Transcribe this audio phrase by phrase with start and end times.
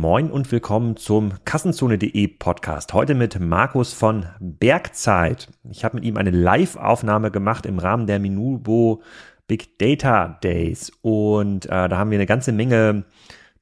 [0.00, 2.94] moin und willkommen zum Kassenzone.de Podcast.
[2.94, 5.48] Heute mit Markus von Bergzeit.
[5.70, 9.02] Ich habe mit ihm eine Live-Aufnahme gemacht im Rahmen der Minubo
[9.46, 13.04] Big Data Days und äh, da haben wir eine ganze Menge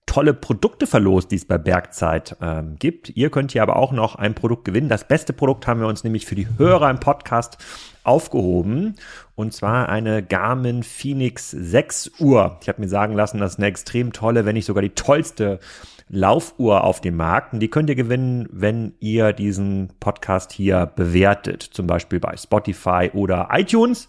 [0.07, 3.11] tolle Produkte verlost, die es bei Bergzeit ähm, gibt.
[3.17, 4.89] Ihr könnt hier aber auch noch ein Produkt gewinnen.
[4.89, 7.59] Das beste Produkt haben wir uns nämlich für die Hörer im Podcast
[8.05, 8.95] aufgehoben.
[9.35, 12.59] Und zwar eine Garmin Phoenix 6 Uhr.
[12.63, 15.59] Ich habe mir sagen lassen, das ist eine extrem tolle, wenn nicht sogar die tollste
[16.09, 17.53] Laufuhr auf dem Markt.
[17.53, 21.63] Und die könnt ihr gewinnen, wenn ihr diesen Podcast hier bewertet.
[21.63, 24.09] Zum Beispiel bei Spotify oder iTunes.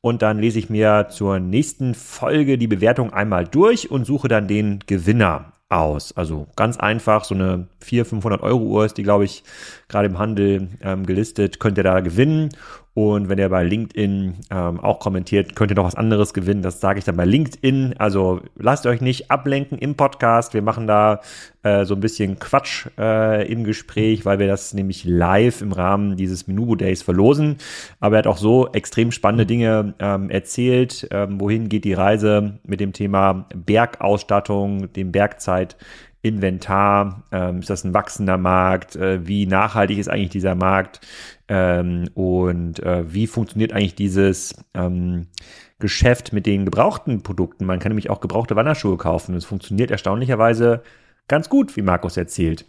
[0.00, 4.46] Und dann lese ich mir zur nächsten Folge die Bewertung einmal durch und suche dann
[4.46, 6.16] den Gewinner aus.
[6.16, 9.42] Also ganz einfach, so eine 400, 500 Euro Uhr ist die, glaube ich,
[9.88, 12.50] gerade im Handel ähm, gelistet, könnt ihr da gewinnen.
[12.98, 16.62] Und wenn ihr bei LinkedIn ähm, auch kommentiert, könnt ihr noch was anderes gewinnen.
[16.62, 17.94] Das sage ich dann bei LinkedIn.
[17.96, 20.52] Also lasst euch nicht ablenken im Podcast.
[20.52, 21.20] Wir machen da
[21.62, 26.16] äh, so ein bisschen Quatsch äh, im Gespräch, weil wir das nämlich live im Rahmen
[26.16, 27.58] dieses Minubo Days verlosen.
[28.00, 31.06] Aber er hat auch so extrem spannende Dinge ähm, erzählt.
[31.12, 35.76] Ähm, wohin geht die Reise mit dem Thema Bergausstattung, dem Bergzeit
[36.22, 37.24] Inventar?
[37.32, 38.96] Ähm, ist das ein wachsender Markt?
[38.96, 41.00] Äh, wie nachhaltig ist eigentlich dieser Markt?
[41.48, 45.28] Ähm, und äh, wie funktioniert eigentlich dieses ähm,
[45.78, 47.64] Geschäft mit den gebrauchten Produkten?
[47.66, 49.34] Man kann nämlich auch gebrauchte Wanderschuhe kaufen.
[49.34, 50.82] Es funktioniert erstaunlicherweise
[51.28, 52.66] ganz gut, wie Markus erzählt.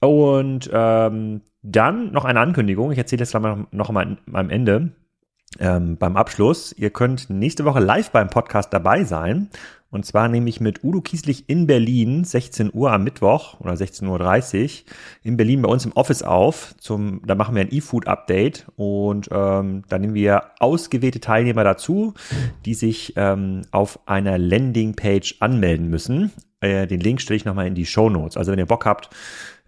[0.00, 2.92] Und ähm, dann noch eine Ankündigung.
[2.92, 4.92] Ich erzähle das noch mal am Ende.
[5.58, 6.74] Ähm, beim Abschluss.
[6.76, 9.50] Ihr könnt nächste Woche live beim Podcast dabei sein.
[9.94, 14.70] Und zwar nämlich mit Udo Kieslich in Berlin, 16 Uhr am Mittwoch oder 16.30 Uhr
[15.22, 16.74] in Berlin bei uns im Office auf.
[16.78, 22.12] Zum, da machen wir ein E-Food-Update und ähm, da nehmen wir ausgewählte Teilnehmer dazu,
[22.64, 26.32] die sich ähm, auf einer Landingpage anmelden müssen.
[26.58, 28.36] Äh, den Link stelle ich nochmal in die Show Notes.
[28.36, 29.10] Also wenn ihr Bock habt,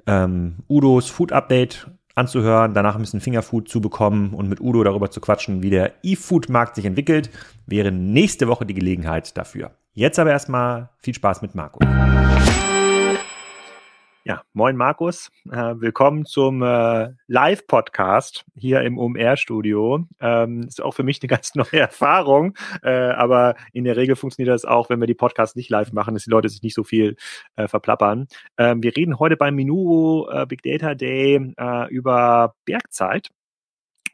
[0.09, 1.87] ähm, Udos Food Update
[2.17, 5.93] anzuhören, danach ein bisschen Fingerfood zu bekommen und mit Udo darüber zu quatschen, wie der
[6.03, 7.31] E-Food-Markt sich entwickelt,
[7.67, 9.73] wäre nächste Woche die Gelegenheit dafür.
[9.93, 11.87] Jetzt aber erstmal viel Spaß mit Markus.
[14.27, 20.05] Ja, moin Markus, äh, willkommen zum äh, Live-Podcast hier im OMR-Studio.
[20.19, 24.53] Ähm, ist auch für mich eine ganz neue Erfahrung, äh, aber in der Regel funktioniert
[24.53, 26.83] das auch, wenn wir die Podcasts nicht live machen, dass die Leute sich nicht so
[26.83, 27.15] viel
[27.55, 28.27] äh, verplappern.
[28.59, 33.31] Ähm, wir reden heute beim Minuro äh, Big Data Day äh, über Bergzeit.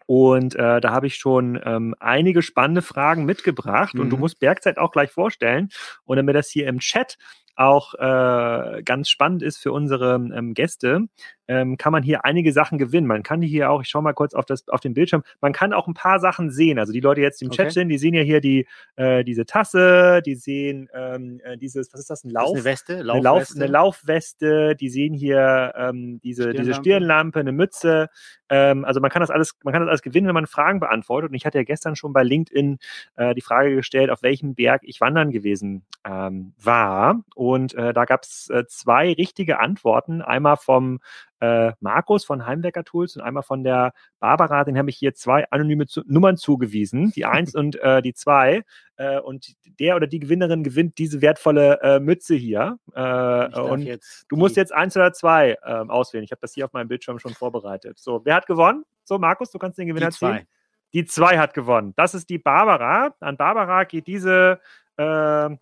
[0.04, 3.94] Und äh, da habe ich schon ähm, einige spannende Fragen mitgebracht.
[3.94, 4.00] Mhm.
[4.00, 4.20] Und du mhm.
[4.20, 5.70] musst Bergzeit auch gleich vorstellen.
[6.04, 7.16] Und damit das hier im Chat
[7.56, 11.06] auch äh, ganz spannend ist für unsere ähm, Gäste,
[11.52, 13.06] ähm, kann man hier einige Sachen gewinnen.
[13.06, 15.74] Man kann hier auch, ich schaue mal kurz auf, das, auf den Bildschirm, man kann
[15.74, 16.78] auch ein paar Sachen sehen.
[16.78, 17.64] Also die Leute jetzt im okay.
[17.64, 21.92] Chat sind, die sehen ja hier die, äh, diese Tasse, die sehen ähm, äh, dieses,
[21.92, 22.52] was ist das, ein Lauf?
[22.54, 23.02] Das eine Weste?
[23.02, 23.12] Laufweste?
[23.12, 26.62] Eine, Lauf, eine Laufweste, die sehen hier ähm, diese, Stirnlampe.
[26.62, 28.08] diese Stirnlampe, eine Mütze.
[28.48, 31.30] Ähm, also man kann das alles, man kann das alles gewinnen, wenn man Fragen beantwortet.
[31.30, 32.78] Und ich hatte ja gestern schon bei LinkedIn
[33.16, 37.22] äh, die Frage gestellt, auf welchem Berg ich wandern gewesen ähm, war.
[37.34, 40.22] Und äh, da gab es äh, zwei richtige Antworten.
[40.22, 41.00] Einmal vom
[41.42, 44.62] äh, Markus von Heimwerker Tools und einmal von der Barbara.
[44.62, 48.62] Den habe ich hier zwei anonyme zu Nummern zugewiesen, die eins und äh, die zwei.
[48.96, 49.48] Äh, und
[49.80, 52.78] der oder die Gewinnerin gewinnt diese wertvolle äh, Mütze hier.
[52.94, 53.88] Äh, und
[54.28, 56.24] du musst jetzt eins oder zwei ähm, auswählen.
[56.24, 57.98] Ich habe das hier auf meinem Bildschirm schon vorbereitet.
[57.98, 58.84] So, wer hat gewonnen?
[59.02, 60.46] So, Markus, du kannst den Gewinner die ziehen.
[60.94, 61.92] Die zwei hat gewonnen.
[61.96, 63.14] Das ist die Barbara.
[63.18, 64.60] An Barbara geht diese
[64.96, 65.04] äh,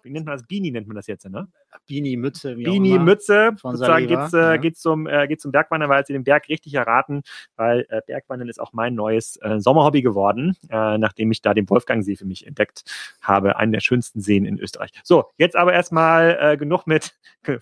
[0.03, 0.47] wie nennt man das?
[0.47, 1.49] Beanie nennt man das jetzt, ne?
[1.87, 3.53] Beanie, Mütze, wie Beanie, Mütze.
[3.57, 4.57] Sozusagen geht's, äh, ja.
[4.57, 7.23] geht's zum, äh, geht's zum Bergwandern, weil sie den Berg richtig erraten,
[7.57, 11.69] weil äh, Bergwandern ist auch mein neues äh, Sommerhobby geworden, äh, nachdem ich da den
[11.71, 12.85] Wolfgangsee für mich entdeckt
[13.23, 14.91] habe, einen der schönsten Seen in Österreich.
[15.05, 17.15] So, jetzt aber erstmal äh, genug mit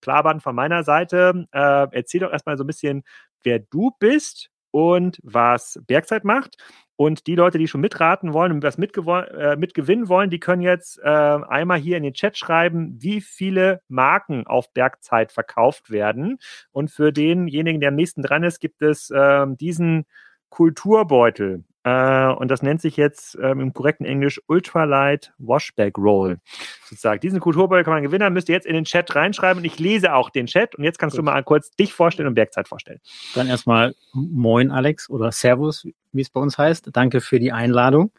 [0.00, 1.46] Plabern von meiner Seite.
[1.52, 3.02] Äh, erzähl doch erstmal so ein bisschen,
[3.42, 6.56] wer du bist und was Bergzeit macht.
[6.96, 10.98] Und die Leute, die schon mitraten wollen und was äh, mitgewinnen wollen, die können jetzt
[10.98, 16.38] äh, einmal hier in den Chat schreiben, wie viele Marken auf Bergzeit verkauft werden.
[16.72, 20.06] Und für denjenigen, der am nächsten dran ist, gibt es äh, diesen
[20.50, 21.64] Kulturbeutel.
[21.84, 26.38] Äh, und das nennt sich jetzt ähm, im korrekten Englisch Ultralight Washback Roll.
[26.84, 27.20] Sozusagen.
[27.20, 30.14] Diesen Kulturbeutel kann man gewinnen, müsst ihr jetzt in den Chat reinschreiben und ich lese
[30.14, 30.74] auch den Chat.
[30.74, 31.20] Und jetzt kannst Gut.
[31.20, 33.00] du mal kurz dich vorstellen und Bergzeit vorstellen.
[33.34, 36.90] Dann erstmal Moin, Alex, oder Servus, wie es bei uns heißt.
[36.92, 38.10] Danke für die Einladung.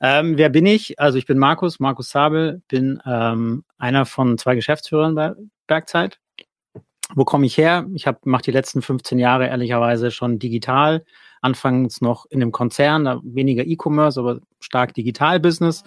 [0.00, 0.98] Ähm, wer bin ich?
[0.98, 5.34] Also ich bin Markus, Markus Sabel, bin ähm, einer von zwei Geschäftsführern bei
[5.66, 6.18] Bergzeit.
[7.14, 7.86] Wo komme ich her?
[7.94, 11.04] Ich habe mache die letzten 15 Jahre ehrlicherweise schon digital
[11.40, 15.84] anfangs noch in einem Konzern, weniger E-Commerce, aber stark Digital-Business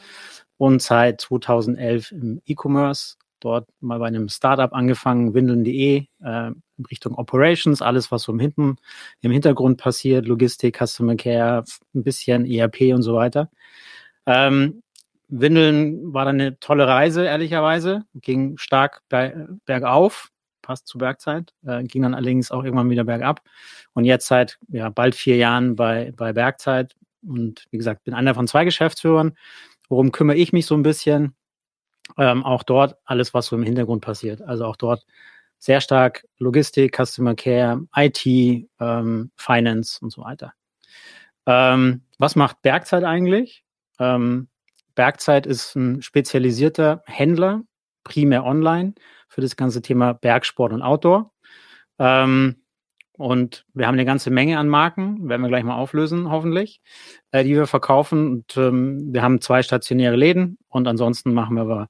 [0.58, 6.52] und seit 2011 im E-Commerce dort mal bei einem Startup angefangen, windeln.de, äh,
[6.90, 8.78] Richtung Operations, alles, was so im, Hinten,
[9.22, 11.64] im Hintergrund passiert, Logistik, Customer Care,
[11.94, 13.50] ein bisschen ERP und so weiter.
[14.26, 14.84] Ähm,
[15.28, 20.31] Windeln war dann eine tolle Reise, ehrlicherweise, ging stark bergauf,
[20.62, 23.42] passt zur Bergzeit, äh, ging dann allerdings auch irgendwann wieder bergab.
[23.94, 28.36] Und jetzt seit ja, bald vier Jahren bei, bei Bergzeit und wie gesagt, bin einer
[28.36, 29.34] von zwei Geschäftsführern.
[29.90, 31.36] Worum kümmere ich mich so ein bisschen?
[32.18, 34.42] Ähm, auch dort alles, was so im Hintergrund passiert.
[34.42, 35.06] Also auch dort
[35.60, 40.54] sehr stark Logistik, Customer Care, IT, ähm, Finance und so weiter.
[41.46, 43.64] Ähm, was macht Bergzeit eigentlich?
[44.00, 44.50] Ähm,
[44.96, 47.62] Bergzeit ist ein spezialisierter Händler,
[48.04, 48.94] primär online,
[49.28, 51.32] für das ganze Thema Bergsport und Outdoor.
[52.00, 52.58] Ähm,
[53.18, 56.82] und wir haben eine ganze Menge an Marken, werden wir gleich mal auflösen, hoffentlich,
[57.32, 58.28] äh, die wir verkaufen.
[58.28, 61.88] Und ähm, wir haben zwei stationäre Läden und ansonsten machen wir aber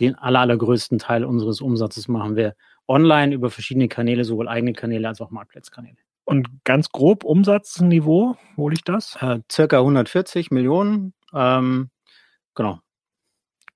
[0.00, 2.54] den aller, allergrößten Teil unseres Umsatzes machen wir
[2.88, 5.96] online über verschiedene Kanäle, sowohl eigene Kanäle als auch Marktplatzkanäle.
[6.24, 9.16] Und ganz grob Umsatzniveau, wo liegt das?
[9.20, 11.14] Äh, circa 140 Millionen.
[11.32, 11.90] Ähm,
[12.54, 12.80] genau.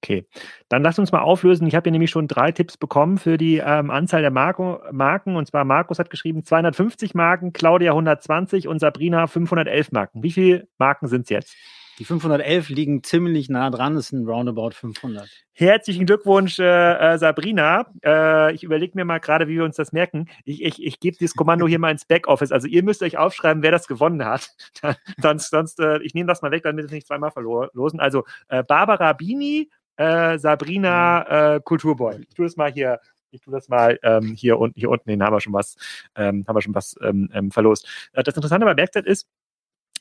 [0.02, 0.26] Okay,
[0.68, 1.66] dann lasst uns mal auflösen.
[1.66, 5.34] Ich habe hier nämlich schon drei Tipps bekommen für die ähm, Anzahl der Marco, Marken.
[5.34, 10.22] Und zwar Markus hat geschrieben 250 Marken, Claudia 120 und Sabrina 511 Marken.
[10.22, 11.56] Wie viele Marken sind es jetzt?
[11.98, 15.28] Die 511 liegen ziemlich nah dran, es sind roundabout 500.
[15.52, 17.86] Herzlichen Glückwunsch, äh, äh, Sabrina.
[18.04, 20.26] Äh, ich überlege mir mal gerade, wie wir uns das merken.
[20.44, 22.52] Ich, ich, ich gebe dieses Kommando hier mal ins Backoffice.
[22.52, 24.50] Also ihr müsst euch aufschreiben, wer das gewonnen hat.
[25.20, 27.98] sonst, sonst äh, ich nehme das mal weg, damit es nicht zweimal verlosen.
[27.98, 29.68] Also äh, Barbara Bini,
[29.98, 32.20] äh, Sabrina äh, Kulturboy.
[32.28, 33.00] Ich tue das mal hier
[33.30, 35.76] ich tue das mal ähm, hier unten, hier unten, den haben wir schon was,
[36.16, 37.86] ähm, haben wir schon was ähm, ähm verlost.
[38.12, 39.28] Äh, das Interessante bei Bergzeit ist,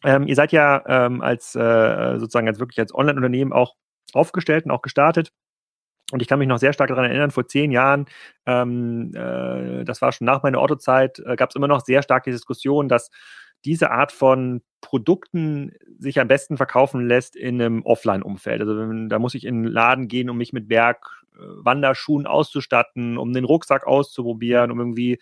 [0.03, 3.75] ähm, ihr seid ja ähm, als äh, sozusagen als wirklich als Online-Unternehmen auch
[4.13, 5.31] aufgestellt und auch gestartet.
[6.11, 8.05] Und ich kann mich noch sehr stark daran erinnern, vor zehn Jahren,
[8.45, 12.31] ähm, äh, das war schon nach meiner Autozeit, äh, gab es immer noch sehr starke
[12.31, 13.09] Diskussionen, dass
[13.67, 18.61] diese Art von Produkten sich am besten verkaufen lässt in einem Offline-Umfeld.
[18.61, 23.33] Also da muss ich in den Laden gehen, um mich mit Bergwanderschuhen äh, auszustatten, um
[23.33, 25.19] den Rucksack auszuprobieren, um irgendwie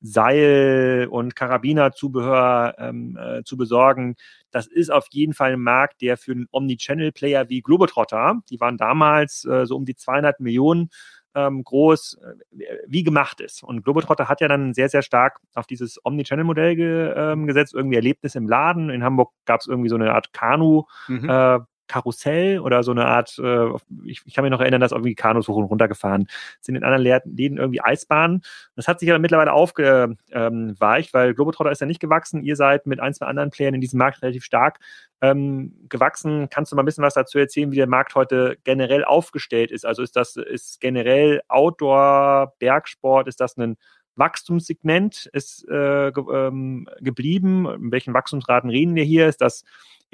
[0.00, 4.16] Seil und Karabinerzubehör ähm, äh, zu besorgen.
[4.50, 8.76] Das ist auf jeden Fall ein Markt, der für einen Omnichannel-Player wie Globetrotter, die waren
[8.76, 10.90] damals äh, so um die 200 Millionen
[11.34, 13.62] ähm, groß, äh, wie gemacht ist.
[13.62, 17.96] Und Globetrotter hat ja dann sehr, sehr stark auf dieses Omnichannel-Modell ge, ähm, gesetzt, irgendwie
[17.96, 18.90] Erlebnis im Laden.
[18.90, 21.28] In Hamburg gab es irgendwie so eine Art Kanu, mhm.
[21.28, 23.68] äh, Karussell oder so eine Art, äh,
[24.04, 26.26] ich, ich, kann mich noch erinnern, dass irgendwie Kanus hoch und runter gefahren
[26.60, 26.76] sind.
[26.76, 28.42] In anderen Läden irgendwie Eisbahnen.
[28.76, 32.42] Das hat sich aber mittlerweile aufgeweicht, ähm, weil Globetrotter ist ja nicht gewachsen.
[32.42, 34.80] Ihr seid mit ein, zwei anderen Playern in diesem Markt relativ stark
[35.20, 36.48] ähm, gewachsen.
[36.50, 39.84] Kannst du mal ein bisschen was dazu erzählen, wie der Markt heute generell aufgestellt ist?
[39.84, 43.76] Also ist das, ist generell Outdoor, Bergsport, ist das ein
[44.16, 47.66] Wachstumssegment ist äh, ge ähm, geblieben?
[47.66, 49.28] In welchen Wachstumsraten reden wir hier?
[49.28, 49.64] Ist das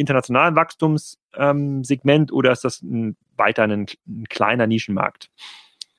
[0.00, 5.30] internationalen Wachstumssegment ähm, oder ist das ein, weiter ein, ein, kleiner Nischenmarkt?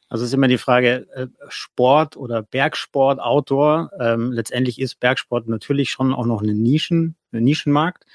[0.09, 3.92] Also ist immer die Frage, äh, Sport oder Bergsport, Outdoor.
[3.98, 8.06] Ähm, letztendlich ist Bergsport natürlich schon auch noch eine Nischen, ein Nischenmarkt,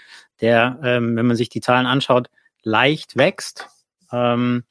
[0.42, 2.28] der, ähm, wenn man sich die Zahlen anschaut,
[2.62, 3.68] leicht wächst.
[4.12, 4.64] Ähm,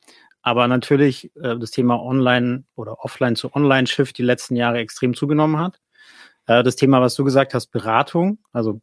[0.44, 5.58] aber natürlich äh, das Thema Online oder Offline zu Online-Shift die letzten Jahre extrem zugenommen
[5.58, 5.80] hat.
[6.46, 8.82] Äh, das Thema, was du gesagt hast, Beratung, also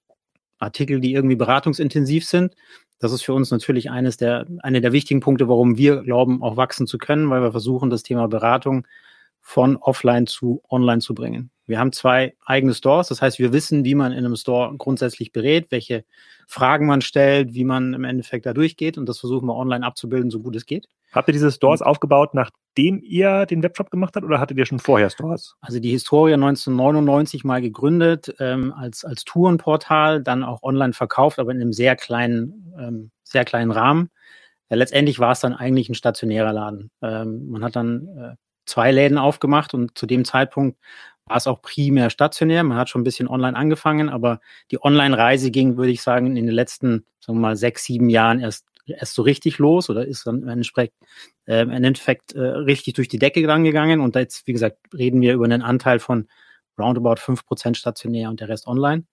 [0.62, 2.54] Artikel, die irgendwie beratungsintensiv sind.
[2.98, 6.56] Das ist für uns natürlich eines der, eine der wichtigen Punkte, warum wir glauben, auch
[6.56, 8.86] wachsen zu können, weil wir versuchen, das Thema Beratung
[9.40, 11.50] von offline zu online zu bringen.
[11.66, 15.32] Wir haben zwei eigene Stores, das heißt, wir wissen, wie man in einem Store grundsätzlich
[15.32, 16.04] berät, welche
[16.46, 20.30] Fragen man stellt, wie man im Endeffekt da durchgeht und das versuchen wir online abzubilden,
[20.30, 20.86] so gut es geht.
[21.12, 22.34] Habt ihr diese Stores aufgebaut,
[22.72, 25.56] nachdem ihr den Webshop gemacht habt oder hattet ihr schon vorher Stores?
[25.60, 31.50] Also die Historie 1999 mal gegründet ähm, als, als Tourenportal, dann auch online verkauft, aber
[31.52, 34.08] in einem sehr kleinen, ähm, sehr kleinen Rahmen.
[34.70, 36.90] Ja, letztendlich war es dann eigentlich ein stationärer Laden.
[37.02, 40.78] Ähm, man hat dann äh, zwei Läden aufgemacht und zu dem Zeitpunkt
[41.26, 42.64] war es auch primär stationär.
[42.64, 46.46] Man hat schon ein bisschen online angefangen, aber die Online-Reise ging, würde ich sagen, in
[46.46, 50.26] den letzten, sagen wir mal, sechs, sieben Jahren erst erst so richtig los oder ist
[50.26, 50.94] dann im Endeffekt,
[51.46, 54.00] äh, im Endeffekt äh, richtig durch die Decke gegangen.
[54.00, 56.28] Und jetzt, wie gesagt, reden wir über einen Anteil von
[56.78, 59.04] roundabout 5% stationär und der Rest online.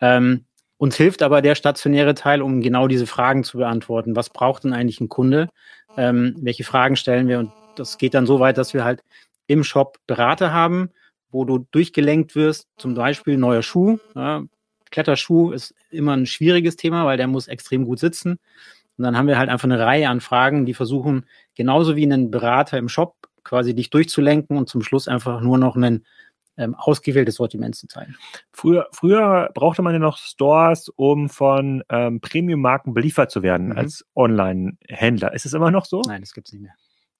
[0.00, 4.16] Ähm, uns hilft aber der stationäre Teil, um genau diese Fragen zu beantworten.
[4.16, 5.48] Was braucht denn eigentlich ein Kunde?
[5.96, 7.38] Ähm, welche Fragen stellen wir?
[7.38, 9.02] Und das geht dann so weit, dass wir halt
[9.46, 10.90] im Shop Berater haben,
[11.30, 13.98] wo du durchgelenkt wirst, zum Beispiel neuer Schuh.
[14.14, 14.44] Ja,
[14.90, 18.38] Kletterschuh ist immer ein schwieriges Thema, weil der muss extrem gut sitzen.
[18.96, 22.30] Und dann haben wir halt einfach eine Reihe an Fragen, die versuchen, genauso wie ein
[22.30, 26.04] Berater im Shop quasi dich durchzulenken und zum Schluss einfach nur noch ein
[26.56, 28.16] ähm, ausgewähltes Sortiment zu zeigen.
[28.52, 33.78] Früher, früher brauchte man ja noch Stores, um von ähm, Premium-Marken beliefert zu werden mhm.
[33.78, 35.34] als Online-Händler.
[35.34, 36.02] Ist es immer noch so?
[36.06, 36.74] Nein, das gibt es nicht mehr.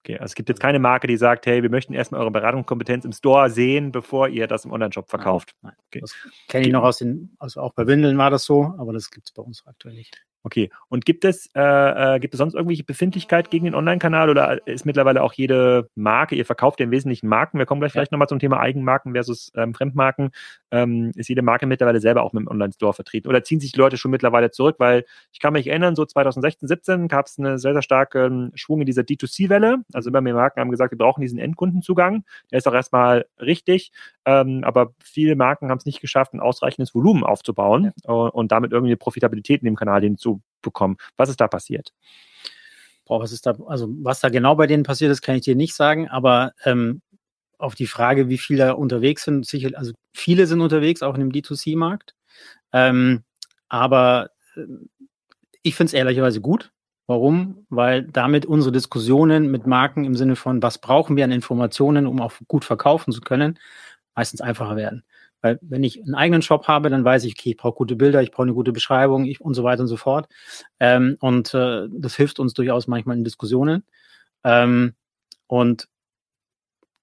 [0.05, 3.07] Okay, also es gibt jetzt keine Marke, die sagt, hey, wir möchten erstmal eure Beratungskompetenz
[3.07, 5.55] im Store sehen, bevor ihr das im Online-Shop verkauft.
[5.63, 5.85] Nein, nein.
[5.89, 6.01] Okay.
[6.01, 6.15] Das
[6.49, 9.29] kenne ich noch aus den, also auch bei Windeln war das so, aber das gibt
[9.29, 10.23] es bei uns aktuell nicht.
[10.47, 10.71] Okay.
[10.91, 14.85] Und gibt es, äh, äh, gibt es sonst irgendwelche Befindlichkeit gegen den Online-Kanal oder ist
[14.85, 17.95] mittlerweile auch jede Marke, ihr verkauft ja im Wesentlichen Marken, wir kommen gleich ja.
[17.95, 20.33] vielleicht nochmal zum Thema Eigenmarken versus ähm, Fremdmarken,
[20.71, 23.27] ähm, ist jede Marke mittlerweile selber auch mit dem Online-Store vertreten?
[23.29, 24.77] Oder ziehen sich die Leute schon mittlerweile zurück?
[24.79, 28.81] Weil ich kann mich erinnern, so 2016, 17 gab es einen sehr, sehr starken Schwung
[28.81, 29.79] in dieser D2C-Welle.
[29.95, 32.25] Also immer mehr Marken haben gesagt, wir brauchen diesen Endkundenzugang.
[32.51, 33.93] Der ist auch erstmal richtig.
[34.27, 38.13] Ähm, aber viele Marken haben es nicht geschafft, ein ausreichendes Volumen aufzubauen ja.
[38.13, 40.97] und damit irgendwie eine Profitabilität in dem Kanal hinzu bekommen.
[41.17, 41.93] Was ist da passiert?
[43.05, 45.57] Boah, was ist da, also was da genau bei denen passiert ist, kann ich dir
[45.57, 47.03] nicht sagen, aber ähm,
[47.59, 51.21] auf die Frage, wie viele da unterwegs sind, sicher, also viele sind unterwegs, auch in
[51.21, 52.15] dem D2C-Markt.
[52.73, 53.25] Ähm,
[53.69, 54.63] aber äh,
[55.63, 56.73] ich finde es ehrlicherweise gut.
[57.07, 57.67] Warum?
[57.69, 62.21] Weil damit unsere Diskussionen mit Marken im Sinne von, was brauchen wir an Informationen, um
[62.21, 63.59] auch gut verkaufen zu können,
[64.15, 65.05] meistens einfacher werden.
[65.41, 68.23] Weil wenn ich einen eigenen Shop habe, dann weiß ich, okay, ich brauche gute Bilder,
[68.23, 70.29] ich brauche eine gute Beschreibung ich, und so weiter und so fort.
[70.81, 73.85] Ähm, und äh, das hilft uns durchaus manchmal in Diskussionen.
[74.43, 74.95] Ähm,
[75.47, 75.89] und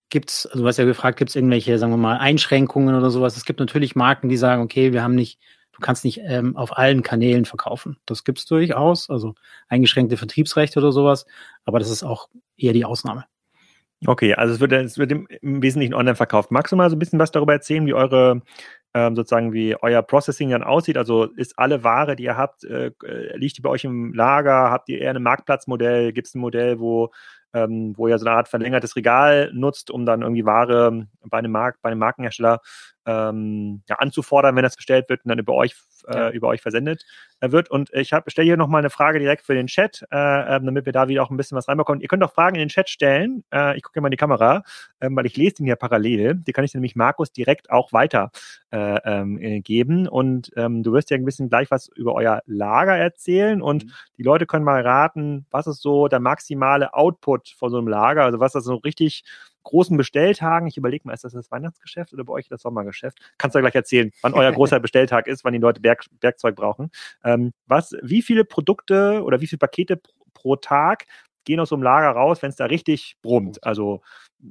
[0.09, 3.37] gibt's, also du hast ja gefragt, gibt es irgendwelche, sagen wir mal, Einschränkungen oder sowas?
[3.37, 5.39] Es gibt natürlich Marken, die sagen, okay, wir haben nicht,
[5.71, 7.97] du kannst nicht ähm, auf allen Kanälen verkaufen.
[8.05, 9.35] Das gibt es durchaus, also
[9.67, 11.25] eingeschränkte Vertriebsrechte oder sowas,
[11.65, 13.25] aber das ist auch eher die Ausnahme.
[14.07, 16.49] Okay, also es wird, es wird im, Wesentlichen online verkauft.
[16.51, 18.41] Magst du mal so ein bisschen was darüber erzählen, wie eure
[18.93, 20.97] ähm, sozusagen wie euer Processing dann aussieht?
[20.97, 22.91] Also ist alle Ware, die ihr habt, äh,
[23.35, 24.71] liegt die bei euch im Lager?
[24.71, 26.13] Habt ihr eher ein Marktplatzmodell?
[26.13, 27.11] Gibt es ein Modell, wo
[27.53, 31.51] ähm, wo ihr so eine Art verlängertes Regal nutzt, um dann irgendwie Ware bei einem
[31.51, 32.61] Markt, bei einem Markenhersteller
[33.05, 35.75] ähm, ja, anzufordern, wenn das bestellt wird und dann über euch,
[36.07, 37.05] äh, über euch versendet
[37.39, 37.69] äh, wird.
[37.69, 40.93] Und ich stelle hier nochmal eine Frage direkt für den Chat, äh, ähm, damit wir
[40.93, 42.01] da wieder auch ein bisschen was reinbekommen.
[42.01, 43.43] Ihr könnt auch Fragen in den Chat stellen.
[43.75, 44.63] Ich gucke mal in die Kamera,
[44.99, 46.35] ähm, weil ich lese den hier parallel.
[46.35, 48.31] Die kann ich nämlich Markus direkt auch weiter
[48.71, 50.07] äh, ähm, äh, geben.
[50.07, 53.61] Und du wirst ja ein bisschen gleich was über euer Lager erzählen.
[53.61, 53.91] Und mhm.
[54.17, 58.23] die Leute können mal raten, was ist so der maximale Output von so einem Lager?
[58.23, 59.23] Also was ist so richtig
[59.63, 60.67] großen Bestelltagen.
[60.67, 63.19] Ich überlege mal, ist das das Weihnachtsgeschäft oder bei euch das Sommergeschäft?
[63.37, 66.55] Kannst du ja gleich erzählen, wann euer großer Bestelltag ist, wann die Leute Berg, Werkzeug
[66.55, 66.91] brauchen.
[67.23, 71.05] Ähm, was, wie viele Produkte oder wie viele Pakete pro, pro Tag
[71.43, 73.63] gehen aus so einem Lager raus, wenn es da richtig brummt?
[73.63, 74.01] Also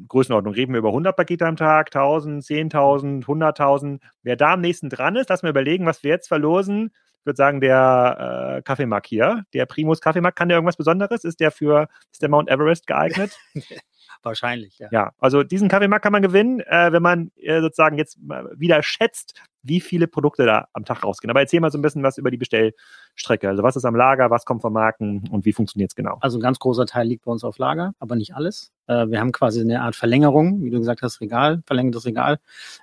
[0.08, 4.00] Größenordnung, reden wir über 100 Pakete am Tag, 1000, 10.000, 100.000.
[4.22, 6.92] Wer da am nächsten dran ist, lass mir überlegen, was wir jetzt verlosen.
[7.20, 11.24] Ich würde sagen, der äh, Kaffeemark hier, der Primus Kaffeemark, kann der irgendwas Besonderes?
[11.24, 13.36] Ist der für, ist der Mount Everest geeignet?
[14.22, 14.88] Wahrscheinlich, ja.
[14.92, 18.18] Ja, also diesen Kaffeemarkt kann man gewinnen, äh, wenn man äh, sozusagen jetzt
[18.56, 21.30] wieder schätzt, wie viele Produkte da am Tag rausgehen.
[21.30, 23.48] Aber erzähl mal so ein bisschen was über die Bestellstrecke.
[23.48, 26.18] Also was ist am Lager, was kommt vom Marken und wie funktioniert es genau?
[26.20, 28.72] Also ein ganz großer Teil liegt bei uns auf Lager, aber nicht alles.
[28.86, 32.38] Äh, wir haben quasi eine Art Verlängerung, wie du gesagt hast, Regal, verlängertes Regal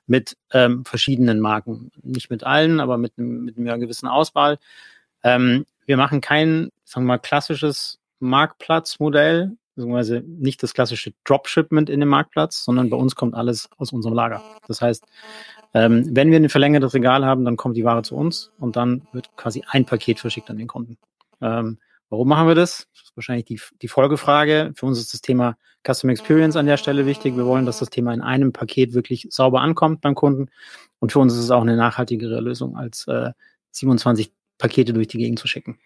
[0.06, 1.92] mit ähm, verschiedenen Marken.
[2.02, 4.58] Nicht mit allen, aber mit, mit einer gewissen Auswahl.
[5.24, 12.00] Ähm, wir machen kein, sagen wir mal, klassisches Marktplatzmodell, beziehungsweise nicht das klassische Dropshipment in
[12.00, 14.44] den Marktplatz, sondern bei uns kommt alles aus unserem Lager.
[14.68, 15.06] Das heißt,
[15.74, 19.08] ähm, wenn wir ein verlängertes Regal haben, dann kommt die Ware zu uns und dann
[19.14, 20.98] wird quasi ein Paket verschickt an den Kunden.
[21.42, 21.78] Ähm,
[22.10, 22.88] warum machen wir das?
[22.94, 24.74] Das ist wahrscheinlich die, die Folgefrage.
[24.76, 25.56] Für uns ist das Thema
[25.86, 27.38] Customer Experience an der Stelle wichtig.
[27.38, 30.50] Wir wollen, dass das Thema in einem Paket wirklich sauber ankommt beim Kunden.
[31.00, 33.32] Und für uns ist es auch eine nachhaltigere Lösung als äh,
[33.72, 35.80] 27 Pakete durch die Gegend zu schicken.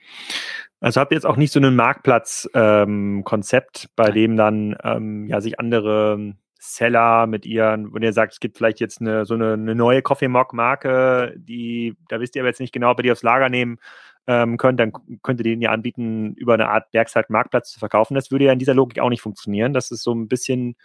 [0.80, 5.42] Also habt ihr jetzt auch nicht so ein Marktplatz-Konzept, ähm, bei dem dann ähm, ja
[5.42, 9.54] sich andere Seller mit ihren, wenn ihr sagt, es gibt vielleicht jetzt eine so eine,
[9.54, 13.04] eine neue Coffee Mock Marke, die, da wisst ihr aber jetzt nicht genau, ob ihr
[13.04, 13.80] die aufs Lager nehmen
[14.28, 18.16] ähm, könnt, dann könnt ihr denen ja anbieten, über eine Art Werkzeit Marktplatz zu verkaufen.
[18.16, 19.74] Das würde ja in dieser Logik auch nicht funktionieren.
[19.74, 20.76] Das ist so ein bisschen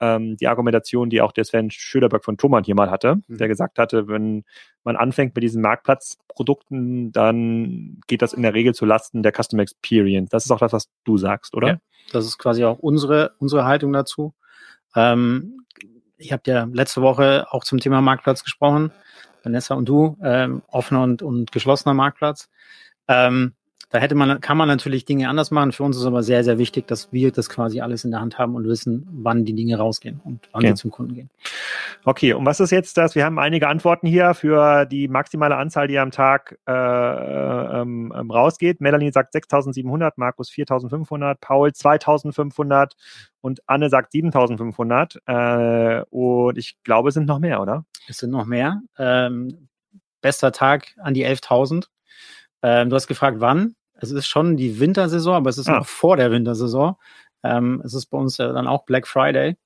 [0.00, 3.38] ähm, die Argumentation, die auch der Sven Schöderberg von Thomann hier mal hatte, mhm.
[3.38, 4.44] der gesagt hatte, wenn
[4.84, 9.62] man anfängt mit diesen Marktplatzprodukten, dann geht das in der Regel zu Lasten der Customer
[9.62, 10.30] Experience.
[10.30, 11.68] Das ist auch das, was du sagst, oder?
[11.68, 11.78] Ja,
[12.12, 14.34] das ist quasi auch unsere, unsere Haltung dazu.
[14.94, 15.64] Ähm,
[16.18, 18.92] ich habe ja letzte Woche auch zum Thema Marktplatz gesprochen,
[19.42, 22.48] Vanessa und du, ähm, offener und, und geschlossener Marktplatz.
[23.08, 23.54] Ähm,
[23.90, 25.70] da hätte man, kann man natürlich Dinge anders machen.
[25.70, 28.36] Für uns ist aber sehr, sehr wichtig, dass wir das quasi alles in der Hand
[28.36, 30.68] haben und wissen, wann die Dinge rausgehen und wann okay.
[30.68, 31.30] sie zum Kunden gehen.
[32.04, 33.14] Okay, und was ist jetzt das?
[33.14, 38.30] Wir haben einige Antworten hier für die maximale Anzahl, die am Tag äh, ähm, ähm
[38.30, 38.80] rausgeht.
[38.80, 42.96] Melanie sagt 6700, Markus 4500, Paul 2500
[43.40, 45.22] und Anne sagt 7500.
[45.26, 47.84] Äh, und ich glaube, es sind noch mehr, oder?
[48.08, 48.82] Es sind noch mehr.
[48.98, 49.68] Ähm,
[50.20, 51.86] bester Tag an die 11.000.
[52.62, 53.74] Ähm, du hast gefragt, wann.
[53.98, 55.78] Es ist schon die Wintersaison, aber es ist ah.
[55.78, 56.96] noch vor der Wintersaison.
[57.42, 59.56] Ähm, es ist bei uns ja dann auch Black Friday,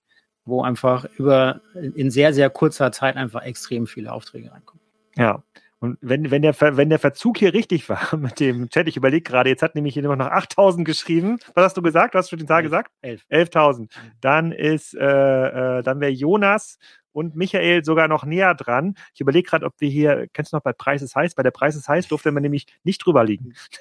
[0.44, 4.82] wo einfach über in sehr, sehr kurzer Zeit einfach extrem viele Aufträge reinkommen.
[5.16, 5.42] Ja.
[5.80, 9.22] Und wenn, wenn, der, wenn der Verzug hier richtig war mit dem Chat, ich überlege
[9.22, 11.38] gerade, jetzt hat nämlich hier noch 8000 geschrieben.
[11.54, 12.14] Was hast du gesagt?
[12.14, 12.92] Was hast du den Tag gesagt?
[13.00, 13.24] 11.
[13.30, 13.90] 11.000.
[14.20, 16.78] Dann ist, äh, äh, dann wäre Jonas
[17.12, 18.94] und Michael sogar noch näher dran.
[19.14, 21.34] Ich überlege gerade, ob wir hier, kennst du noch bei Preises heiß?
[21.34, 23.54] Bei der Preises heiß durfte man nämlich nicht drüber liegen.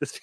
[0.00, 0.20] das,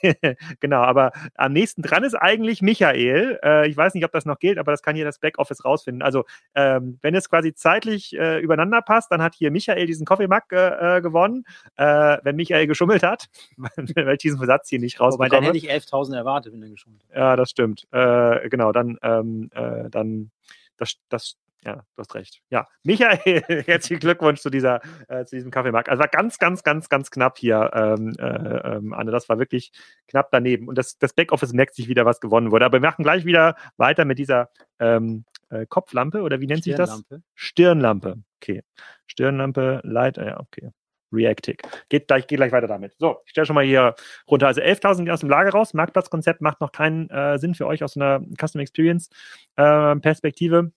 [0.59, 3.39] genau, aber am nächsten dran ist eigentlich Michael.
[3.43, 6.01] Äh, ich weiß nicht, ob das noch gilt, aber das kann hier das Backoffice rausfinden.
[6.01, 10.51] Also, ähm, wenn es quasi zeitlich äh, übereinander passt, dann hat hier Michael diesen Coffee-Mug
[10.51, 11.43] äh, gewonnen.
[11.75, 13.27] Äh, wenn Michael geschummelt hat,
[13.57, 15.29] weil ich diesen Versatz hier nicht rausbekomme.
[15.31, 17.15] Wobei, dann hätte ich 11.000 erwartet, wenn er geschummelt hat.
[17.15, 17.87] Ja, das stimmt.
[17.91, 20.31] Äh, genau, dann, ähm, äh, dann
[20.77, 22.41] das, das, ja, du hast recht.
[22.49, 25.89] Ja, Michael, herzlichen Glückwunsch zu, dieser, äh, zu diesem Kaffeemarkt.
[25.89, 29.11] Also war ganz, ganz, ganz, ganz knapp hier, ähm, äh, ähm, Anne.
[29.11, 29.71] Das war wirklich
[30.07, 30.67] knapp daneben.
[30.67, 32.65] Und das, das Backoffice merkt sich wieder, was gewonnen wurde.
[32.65, 36.75] Aber wir machen gleich wieder weiter mit dieser ähm, äh, Kopflampe oder wie nennt sich
[36.75, 37.03] das?
[37.33, 38.17] Stirnlampe.
[38.41, 38.63] Okay.
[39.07, 40.69] Stirnlampe, Light, ja, okay.
[41.11, 41.63] Reactic.
[41.89, 42.93] Geht gleich, geht gleich weiter damit.
[42.99, 43.95] So, ich stelle schon mal hier
[44.29, 44.47] runter.
[44.47, 45.73] Also 11.000 aus dem Lager raus.
[45.73, 49.09] Marktplatzkonzept macht noch keinen äh, Sinn für euch aus einer Custom Experience
[49.55, 50.71] äh, Perspektive.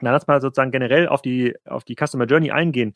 [0.00, 2.94] Na, lass mal sozusagen generell auf die, auf die Customer Journey eingehen.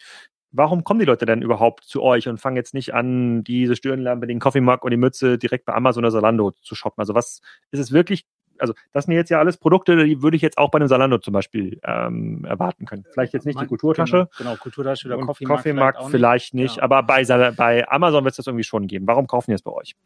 [0.50, 4.26] Warum kommen die Leute denn überhaupt zu euch und fangen jetzt nicht an, diese Stirnlampe,
[4.26, 7.00] den Coffee Mug und die Mütze direkt bei Amazon oder Zalando zu shoppen?
[7.00, 7.40] Also was
[7.70, 8.26] ist es wirklich
[8.62, 11.18] also das sind jetzt ja alles Produkte, die würde ich jetzt auch bei einem Salando
[11.18, 13.04] zum Beispiel ähm, erwarten können.
[13.10, 14.28] Vielleicht jetzt nicht die Kulturtasche.
[14.38, 16.82] Genau, genau Kulturtasche oder Coffee, Coffee Markt vielleicht, vielleicht nicht, ja.
[16.84, 17.24] aber bei,
[17.56, 19.06] bei Amazon wird es das irgendwie schon geben.
[19.06, 19.96] Warum kaufen die es bei euch?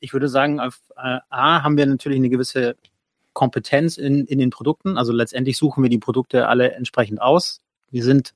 [0.00, 2.76] Ich würde sagen, auf äh, A haben wir natürlich eine gewisse
[3.36, 4.96] Kompetenz in, in den Produkten.
[4.96, 7.60] Also letztendlich suchen wir die Produkte alle entsprechend aus.
[7.90, 8.32] Wir sind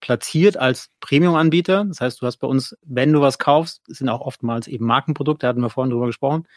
[0.00, 1.84] platziert als Premium-Anbieter.
[1.84, 5.46] Das heißt, du hast bei uns, wenn du was kaufst, sind auch oftmals eben Markenprodukte,
[5.46, 6.48] hatten wir vorhin drüber gesprochen,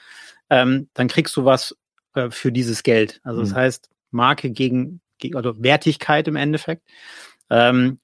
[0.49, 1.75] ähm, dann kriegst du was
[2.13, 3.19] äh, für dieses Geld.
[3.23, 3.55] Also das mhm.
[3.55, 6.87] heißt, Marke gegen, gegen oder Wertigkeit im Endeffekt.
[7.49, 7.99] Ähm,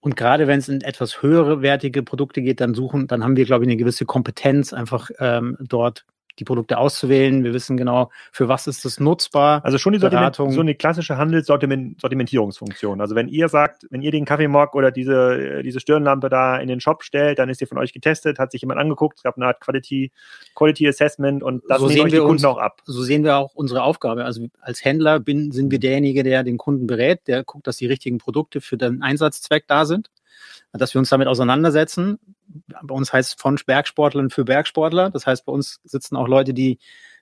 [0.00, 3.44] und gerade wenn es in etwas höhere wertige Produkte geht, dann suchen, dann haben wir,
[3.44, 6.06] glaube ich, eine gewisse Kompetenz, einfach ähm, dort
[6.38, 7.44] die Produkte auszuwählen.
[7.44, 9.64] Wir wissen genau, für was ist das nutzbar.
[9.64, 13.00] Also schon die Sortiment, so eine klassische Handelssortimentierungsfunktion.
[13.00, 16.80] Also wenn ihr sagt, wenn ihr den Kaffeemock oder diese, diese Stirnlampe da in den
[16.80, 19.46] Shop stellt, dann ist die von euch getestet, hat sich jemand angeguckt, es gab eine
[19.46, 20.12] Art Quality,
[20.54, 22.80] Quality Assessment und das so sehen wir die Kunden uns, auch ab.
[22.84, 24.24] So sehen wir auch unsere Aufgabe.
[24.24, 27.86] Also als Händler bin, sind wir derjenige, der den Kunden berät, der guckt, dass die
[27.86, 30.10] richtigen Produkte für den Einsatzzweck da sind
[30.72, 32.18] dass wir uns damit auseinandersetzen.
[32.82, 35.10] Bei uns heißt es von Bergsportlern für Bergsportler.
[35.10, 36.78] Das heißt, bei uns sitzen auch Leute, die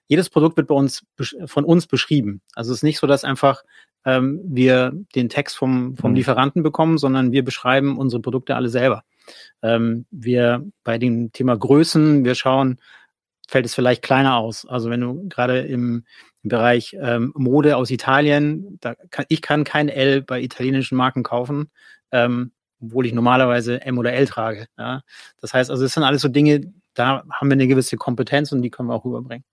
[0.06, 1.04] jedes Produkt wird bei uns
[1.46, 2.42] von uns beschrieben.
[2.54, 3.62] Also es ist nicht so, dass einfach
[4.04, 6.16] ähm, wir den Text vom, vom mhm.
[6.16, 9.04] Lieferanten bekommen, sondern wir beschreiben unsere Produkte alle selber.
[9.62, 12.80] Ähm, wir bei dem Thema Größen, wir schauen,
[13.46, 14.66] fällt es vielleicht kleiner aus.
[14.66, 16.04] Also wenn du gerade im,
[16.42, 21.22] im Bereich ähm, Mode aus Italien, da kann, ich kann kein L bei italienischen Marken
[21.22, 21.70] kaufen.
[22.12, 24.66] Ähm, obwohl ich normalerweise M oder L trage.
[24.78, 25.02] Ja.
[25.40, 28.62] Das heißt also, es sind alles so Dinge, da haben wir eine gewisse Kompetenz und
[28.62, 29.44] die können wir auch rüberbringen.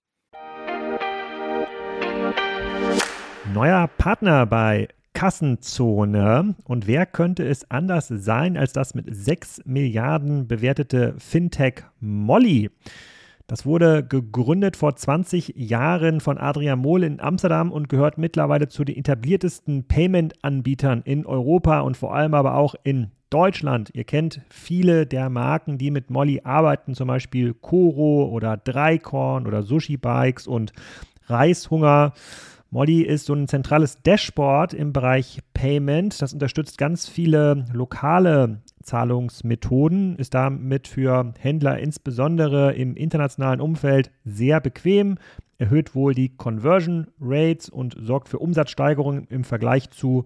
[3.54, 4.88] Neuer Partner bei
[5.18, 6.54] Kassenzone.
[6.66, 12.70] Und wer könnte es anders sein als das mit 6 Milliarden bewertete Fintech Molly?
[13.48, 18.84] Das wurde gegründet vor 20 Jahren von Adrian Mohl in Amsterdam und gehört mittlerweile zu
[18.84, 23.90] den etabliertesten Payment-Anbietern in Europa und vor allem aber auch in Deutschland.
[23.94, 29.64] Ihr kennt viele der Marken, die mit Molly arbeiten, zum Beispiel Koro oder Dreikorn oder
[29.64, 30.74] Sushi Bikes und
[31.28, 32.14] Reishunger.
[32.70, 36.22] Molly ist so ein zentrales Dashboard im Bereich Payment.
[36.22, 44.60] Das unterstützt ganz viele lokale Zahlungsmethoden, ist damit für Händler insbesondere im internationalen Umfeld sehr
[44.60, 45.18] bequem,
[45.58, 50.26] erhöht wohl die Conversion Rates und sorgt für Umsatzsteigerungen im Vergleich zu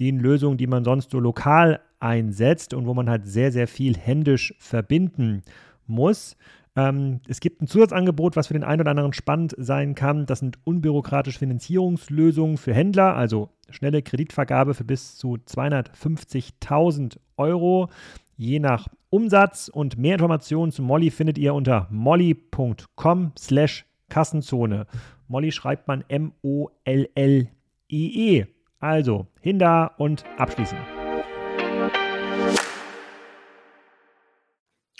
[0.00, 3.96] den Lösungen, die man sonst so lokal einsetzt und wo man halt sehr, sehr viel
[3.96, 5.42] händisch verbinden
[5.86, 6.36] muss.
[6.74, 10.26] Ähm, es gibt ein Zusatzangebot, was für den einen oder anderen spannend sein kann.
[10.26, 17.88] Das sind unbürokratische Finanzierungslösungen für Händler, also schnelle Kreditvergabe für bis zu 250.000 Euro.
[18.36, 19.68] je nach Umsatz.
[19.68, 24.86] Und mehr Informationen zu Molly findet ihr unter molly.com slash Kassenzone.
[25.28, 27.48] Molly schreibt man M-O-L-L-I-E.
[27.90, 28.46] -E.
[28.78, 30.78] Also, hin da und abschließen.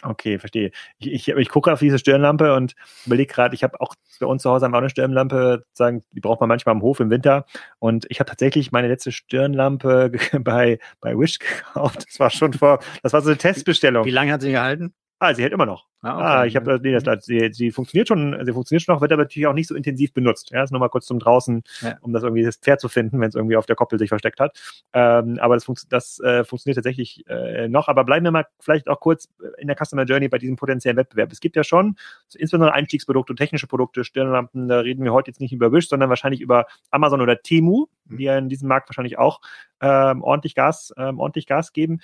[0.03, 0.71] Okay, verstehe.
[0.99, 2.75] Ich, ich, ich gucke auf diese Stirnlampe und
[3.07, 6.05] überlege gerade, ich habe auch bei uns zu Hause haben wir auch eine Stirnlampe, sagen,
[6.12, 7.45] die braucht man manchmal im Hof im Winter.
[7.79, 12.07] Und ich habe tatsächlich meine letzte Stirnlampe bei, bei Wish gekauft.
[12.09, 14.05] Das war schon vor, das war so eine Testbestellung.
[14.05, 14.95] Wie lange hat sie gehalten?
[15.19, 15.87] Ah, sie hält immer noch.
[16.03, 16.25] Ah, okay.
[16.25, 17.21] ah ich habe nee, das, mhm.
[17.23, 20.13] sie, sie funktioniert schon, sie funktioniert schon noch, wird aber natürlich auch nicht so intensiv
[20.13, 20.51] benutzt.
[20.51, 21.97] Ja, ist nur mal kurz zum draußen, ja.
[22.03, 24.39] um das irgendwie das Pferd zu finden, wenn es irgendwie auf der Koppel sich versteckt
[24.39, 24.61] hat.
[24.93, 27.89] Ähm, aber das, funkt, das äh, funktioniert tatsächlich äh, noch.
[27.89, 31.33] Aber bleiben wir mal vielleicht auch kurz in der Customer Journey bei diesem potenziellen Wettbewerb.
[31.33, 31.97] Es gibt ja schon
[32.35, 34.69] insbesondere Einstiegsprodukte und technische Produkte, Stirnlampen.
[34.69, 38.25] Da reden wir heute jetzt nicht über Wish, sondern wahrscheinlich über Amazon oder Temu, die
[38.25, 39.41] ja in diesem Markt wahrscheinlich auch
[39.81, 42.01] ähm, ordentlich Gas, ähm, ordentlich Gas geben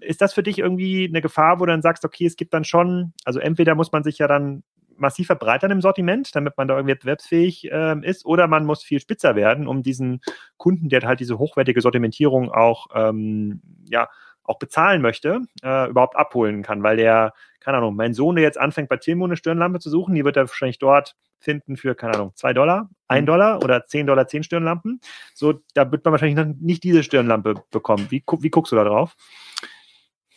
[0.00, 2.64] ist das für dich irgendwie eine Gefahr, wo du dann sagst, okay, es gibt dann
[2.64, 4.62] schon, also entweder muss man sich ja dann
[4.96, 9.00] massiv verbreitern im Sortiment, damit man da irgendwie wettbewerbsfähig äh, ist, oder man muss viel
[9.00, 10.20] spitzer werden, um diesen
[10.58, 14.08] Kunden, der halt diese hochwertige Sortimentierung auch, ähm, ja,
[14.44, 18.58] auch bezahlen möchte, äh, überhaupt abholen kann, weil der, keine Ahnung, mein Sohn, der jetzt
[18.58, 22.14] anfängt bei Tilmo eine Stirnlampe zu suchen, die wird er wahrscheinlich dort finden für, keine
[22.14, 23.26] Ahnung, zwei Dollar, ein mhm.
[23.26, 25.00] Dollar oder zehn Dollar zehn Stirnlampen.
[25.34, 28.06] So, da wird man wahrscheinlich nicht diese Stirnlampe bekommen.
[28.10, 29.16] Wie, wie guckst du da drauf?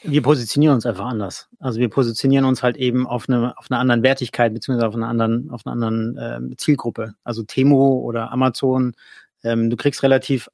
[0.04, 1.50] Wir positionieren uns einfach anders.
[1.60, 5.08] Also wir positionieren uns halt eben auf eine auf einer anderen Wertigkeit beziehungsweise auf einer
[5.08, 6.18] anderen auf einer anderen
[6.52, 7.16] äh, Zielgruppe.
[7.24, 8.94] Also Temo oder Amazon.
[9.44, 10.50] Ähm, du kriegst relativ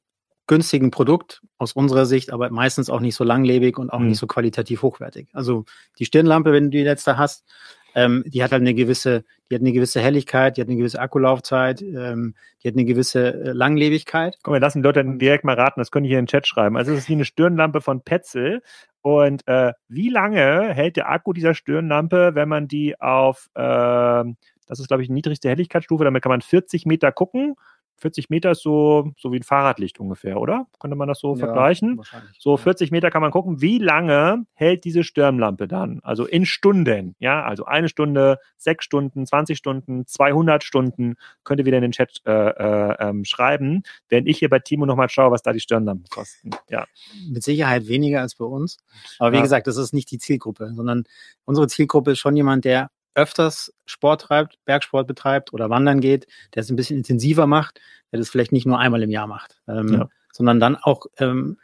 [0.46, 4.08] günstigen Produkt aus unserer Sicht, aber meistens auch nicht so langlebig und auch mhm.
[4.08, 5.28] nicht so qualitativ hochwertig.
[5.32, 5.64] Also
[5.98, 7.44] die Stirnlampe, wenn du die letzte hast,
[7.94, 11.00] ähm, die hat halt eine gewisse, die hat eine gewisse Helligkeit, die hat eine gewisse
[11.00, 14.36] Akkulaufzeit, ähm, die hat eine gewisse äh, Langlebigkeit.
[14.42, 16.46] Komm, wir lassen die Leute direkt mal raten, das können die hier in den Chat
[16.46, 16.76] schreiben.
[16.76, 18.62] Also es ist wie eine Stirnlampe von Petzl.
[19.02, 24.78] Und äh, wie lange hält der Akku dieser Stirnlampe, wenn man die auf, äh, das
[24.78, 27.56] ist glaube ich die niedrigste Helligkeitsstufe, damit kann man 40 Meter gucken
[28.00, 30.66] 40 Meter ist so, so wie ein Fahrradlicht ungefähr, oder?
[30.78, 32.00] Könnte man das so ja, vergleichen?
[32.38, 36.00] So 40 Meter kann man gucken, wie lange hält diese Stirnlampe dann?
[36.02, 41.66] Also in Stunden, ja, also eine Stunde, sechs Stunden, 20 Stunden, 200 Stunden, könnt ihr
[41.66, 45.30] wieder in den Chat äh, äh, ähm, schreiben, während ich hier bei Timo nochmal schaue,
[45.30, 46.50] was da die Stirnlampen kosten.
[46.68, 46.86] Ja.
[47.28, 48.78] Mit Sicherheit weniger als bei uns.
[49.18, 49.42] Aber wie ja.
[49.42, 51.04] gesagt, das ist nicht die Zielgruppe, sondern
[51.44, 56.62] unsere Zielgruppe ist schon jemand, der öfters Sport treibt, Bergsport betreibt oder wandern geht, der
[56.62, 57.80] es ein bisschen intensiver macht,
[58.12, 60.08] der das vielleicht nicht nur einmal im Jahr macht, ähm, ja.
[60.32, 61.58] sondern dann auch ähm,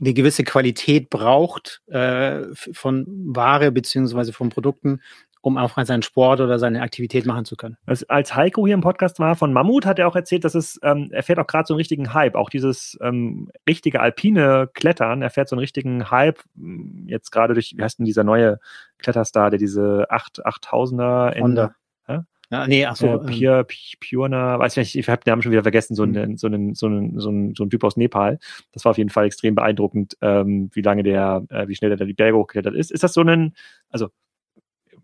[0.00, 5.00] eine gewisse Qualität braucht äh, von Ware beziehungsweise von Produkten,
[5.40, 7.76] um auch seinen Sport oder seine Aktivität machen zu können.
[7.86, 10.78] Also als Heiko hier im Podcast war von Mammut, hat er auch erzählt, dass es,
[10.82, 15.22] ähm, er fährt auch gerade so einen richtigen Hype, auch dieses ähm, richtige alpine Klettern,
[15.22, 18.58] er fährt so einen richtigen Hype, hm, jetzt gerade durch, wie heißt denn dieser neue
[18.98, 21.74] Kletterstar, der diese 8, 8000er Honda.
[22.06, 22.20] Hä?
[22.50, 23.06] Ja, nee, ach so.
[23.06, 23.66] Äh, Pure,
[24.00, 26.16] Purna, weiß nicht, ich habe den Namen schon wieder vergessen, so, mhm.
[26.16, 28.38] einen, so, einen, so, einen, so, einen, so ein Typ aus Nepal.
[28.72, 31.98] Das war auf jeden Fall extrem beeindruckend, ähm, wie lange der, äh, wie schnell der
[31.98, 32.90] da die Berge hochgeklettert ist.
[32.90, 33.54] Ist das so ein,
[33.90, 34.08] also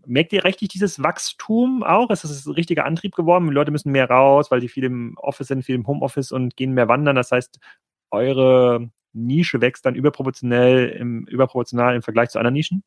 [0.06, 2.10] merkt ihr richtig dieses Wachstum auch?
[2.10, 3.48] Ist das ein richtiger Antrieb geworden?
[3.48, 6.56] Die Leute müssen mehr raus, weil die viel im Office sind, viel im Homeoffice und
[6.56, 7.16] gehen mehr wandern.
[7.16, 7.58] Das heißt,
[8.10, 12.82] eure Nische wächst dann überproportionell im, überproportional im Vergleich zu anderen Nischen?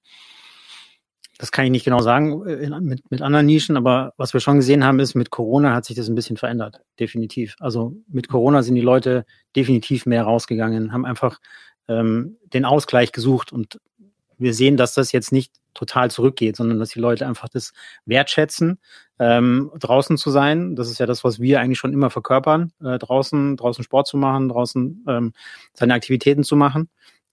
[1.39, 4.39] Das kann ich nicht genau sagen äh, in, mit, mit anderen Nischen, aber was wir
[4.39, 6.81] schon gesehen haben, ist, mit Corona hat sich das ein bisschen verändert.
[6.99, 7.55] Definitiv.
[7.59, 9.25] Also mit Corona sind die Leute
[9.55, 11.39] definitiv mehr rausgegangen, haben einfach
[11.87, 13.79] ähm, den Ausgleich gesucht und
[14.37, 17.73] wir sehen, dass das jetzt nicht total zurückgeht, sondern dass die Leute einfach das
[18.05, 18.79] wertschätzen,
[19.19, 20.75] ähm, draußen zu sein.
[20.75, 24.17] Das ist ja das, was wir eigentlich schon immer verkörpern, äh, draußen, draußen Sport zu
[24.17, 25.33] machen, draußen ähm,
[25.73, 26.89] seine Aktivitäten zu machen.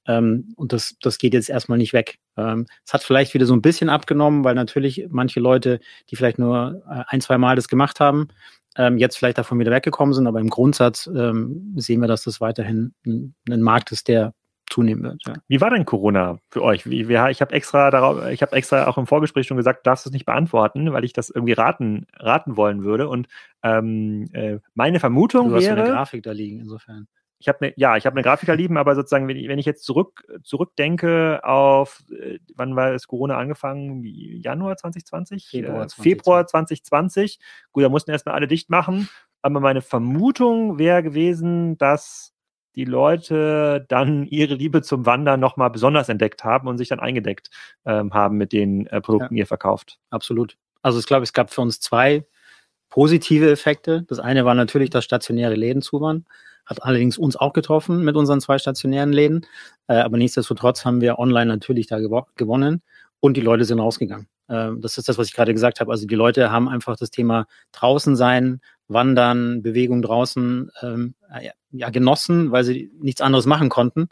[0.06, 2.18] Ähm, und das, das geht jetzt erstmal nicht weg.
[2.36, 5.80] Ähm, es hat vielleicht wieder so ein bisschen abgenommen, weil natürlich manche Leute,
[6.10, 8.28] die vielleicht nur äh, ein, zwei Mal das gemacht haben,
[8.76, 12.40] ähm, jetzt vielleicht davon wieder weggekommen sind, aber im Grundsatz ähm, sehen wir, dass das
[12.40, 14.34] weiterhin ein, ein Markt ist, der
[14.70, 15.22] zunehmen wird.
[15.26, 15.34] Ja.
[15.48, 16.88] Wie war denn Corona für euch?
[16.88, 20.04] Wie, wie, ich habe extra darauf, ich habe extra auch im Vorgespräch schon gesagt, darfst
[20.04, 23.08] du es nicht beantworten, weil ich das irgendwie raten, raten wollen würde.
[23.08, 23.28] Und
[23.62, 25.82] ähm, äh, meine Vermutung du hast wäre.
[25.82, 27.06] eine Grafik da liegen, insofern.
[27.38, 29.58] Ich habe eine, ja, ich habe eine Grafik da liegen, aber sozusagen, wenn ich, wenn
[29.58, 34.02] ich jetzt zurück, zurückdenke auf, äh, wann war es Corona angefangen?
[34.04, 35.48] Januar 2020?
[35.48, 36.02] Februar, äh, 2020.
[36.02, 37.38] Februar 2020.
[37.72, 39.08] Gut, da mussten erstmal alle dicht machen.
[39.42, 42.33] Aber meine Vermutung wäre gewesen, dass
[42.76, 47.50] die Leute dann ihre Liebe zum Wandern nochmal besonders entdeckt haben und sich dann eingedeckt
[47.84, 49.36] ähm, haben mit den äh, Produkten, ja.
[49.36, 49.98] die ihr verkauft.
[50.10, 50.56] Absolut.
[50.82, 52.24] Also ich glaube, es gab für uns zwei
[52.90, 54.02] positive Effekte.
[54.02, 56.26] Das eine war natürlich, dass stationäre Läden zu waren.
[56.66, 59.46] Hat allerdings uns auch getroffen mit unseren zwei stationären Läden.
[59.86, 62.82] Äh, aber nichtsdestotrotz haben wir online natürlich da gewo gewonnen
[63.20, 64.28] und die Leute sind rausgegangen.
[64.48, 65.90] Äh, das ist das, was ich gerade gesagt habe.
[65.90, 71.14] Also die Leute haben einfach das Thema draußen sein, Wandern, Bewegung draußen ähm,
[71.70, 74.08] ja, genossen, weil sie nichts anderes machen konnten.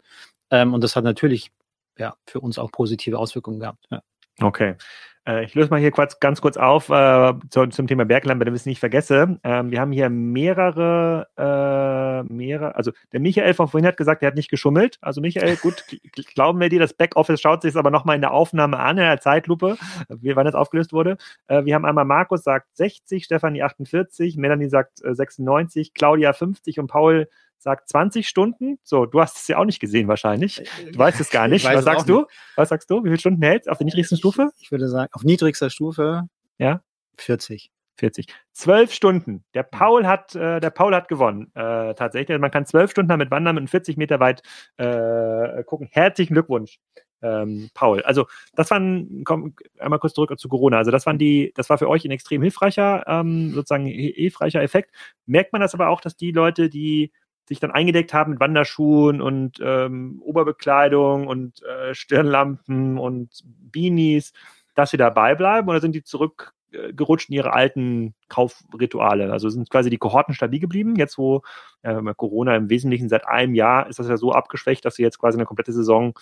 [0.49, 1.51] Ähm, und das hat natürlich
[1.97, 3.85] ja, für uns auch positive Auswirkungen gehabt.
[3.91, 4.01] Ja.
[4.41, 4.75] Okay.
[5.25, 8.53] Äh, ich löse mal hier kurz, ganz kurz auf äh, zu, zum Thema Bergland, damit
[8.53, 9.39] ich es nicht vergesse.
[9.43, 14.27] Ähm, wir haben hier mehrere, äh, mehrere, also der Michael von vorhin hat gesagt, er
[14.27, 14.97] hat nicht geschummelt.
[15.01, 15.85] Also Michael, gut,
[16.35, 19.03] glauben wir dir, das Backoffice schaut sich es aber nochmal in der Aufnahme an, in
[19.03, 19.77] der Zeitlupe,
[20.09, 21.17] wie, wann das aufgelöst wurde.
[21.47, 26.79] Äh, wir haben einmal Markus sagt 60, Stefanie 48, Melanie sagt 96, äh, Claudia 50
[26.79, 27.27] und Paul
[27.63, 28.77] sagt 20 Stunden.
[28.83, 30.69] So, du hast es ja auch nicht gesehen wahrscheinlich.
[30.91, 31.65] Du weißt es gar nicht.
[31.65, 32.19] Was sagst du?
[32.21, 32.29] Nicht.
[32.55, 33.03] Was sagst du?
[33.03, 34.51] Wie viele Stunden hältst auf der niedrigsten Stufe?
[34.57, 36.81] Ich, ich würde sagen, auf niedrigster Stufe ja?
[37.17, 37.71] 40.
[37.97, 38.27] 40.
[38.53, 39.43] Zwölf Stunden.
[39.53, 41.51] Der Paul hat, äh, der Paul hat gewonnen.
[41.53, 42.39] Äh, tatsächlich.
[42.39, 44.41] Man kann zwölf Stunden damit wandern und 40 Meter weit
[44.77, 45.87] äh, gucken.
[45.91, 46.79] Herzlichen Glückwunsch,
[47.21, 48.01] ähm, Paul.
[48.01, 50.77] Also das waren, komm, einmal kurz zurück zu Corona.
[50.77, 54.91] Also das waren die, das war für euch ein extrem hilfreicher, ähm, sozusagen hilfreicher Effekt.
[55.27, 57.11] Merkt man das aber auch, dass die Leute, die
[57.47, 64.33] sich dann eingedeckt haben mit Wanderschuhen und ähm, Oberbekleidung und äh, Stirnlampen und Beanies,
[64.75, 69.31] dass sie dabei bleiben oder sind die zurückgerutscht in ihre alten Kaufrituale?
[69.31, 70.95] Also sind quasi die Kohorten stabil geblieben.
[70.95, 71.41] Jetzt, wo
[71.81, 75.19] äh, Corona im Wesentlichen seit einem Jahr ist das ja so abgeschwächt, dass ihr jetzt
[75.19, 76.17] quasi eine komplette Saison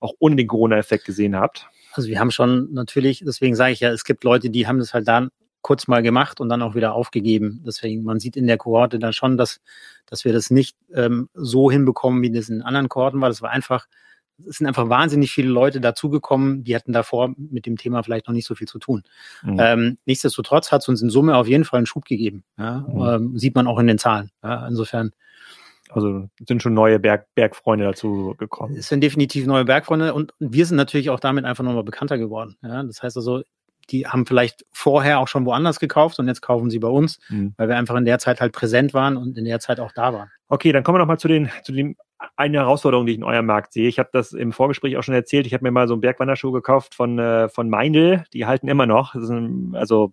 [0.00, 1.68] auch ohne den Corona-Effekt gesehen habt.
[1.92, 4.92] Also wir haben schon natürlich, deswegen sage ich ja, es gibt Leute, die haben das
[4.92, 5.30] halt dann
[5.66, 7.60] kurz mal gemacht und dann auch wieder aufgegeben.
[7.66, 9.60] Deswegen, man sieht in der Kohorte dann schon, dass,
[10.06, 13.28] dass wir das nicht ähm, so hinbekommen, wie das in anderen Kohorten war.
[13.28, 13.88] Das war einfach,
[14.48, 18.32] es sind einfach wahnsinnig viele Leute dazugekommen, die hatten davor mit dem Thema vielleicht noch
[18.32, 19.02] nicht so viel zu tun.
[19.42, 19.56] Mhm.
[19.58, 22.44] Ähm, nichtsdestotrotz hat es uns in Summe auf jeden Fall einen Schub gegeben.
[22.56, 22.86] Ja?
[22.88, 23.02] Mhm.
[23.02, 24.30] Ähm, sieht man auch in den Zahlen.
[24.44, 24.68] Ja?
[24.68, 25.10] Insofern.
[25.90, 28.76] Also sind schon neue Berg, Bergfreunde dazu gekommen.
[28.76, 32.56] Es sind definitiv neue Bergfreunde und wir sind natürlich auch damit einfach nochmal bekannter geworden.
[32.62, 32.84] Ja?
[32.84, 33.42] Das heißt also,
[33.90, 37.54] die haben vielleicht vorher auch schon woanders gekauft und jetzt kaufen sie bei uns, mhm.
[37.56, 40.12] weil wir einfach in der Zeit halt präsent waren und in der Zeit auch da
[40.12, 40.30] waren.
[40.48, 41.96] Okay, dann kommen wir nochmal zu den, zu den
[42.36, 43.88] eine Herausforderung, die ich in eurem Markt sehe.
[43.88, 45.46] Ich habe das im Vorgespräch auch schon erzählt.
[45.46, 48.24] Ich habe mir mal so einen Bergwanderschuh gekauft von, äh, von Meindl.
[48.32, 49.14] Die halten immer noch.
[49.14, 50.12] Ein, also,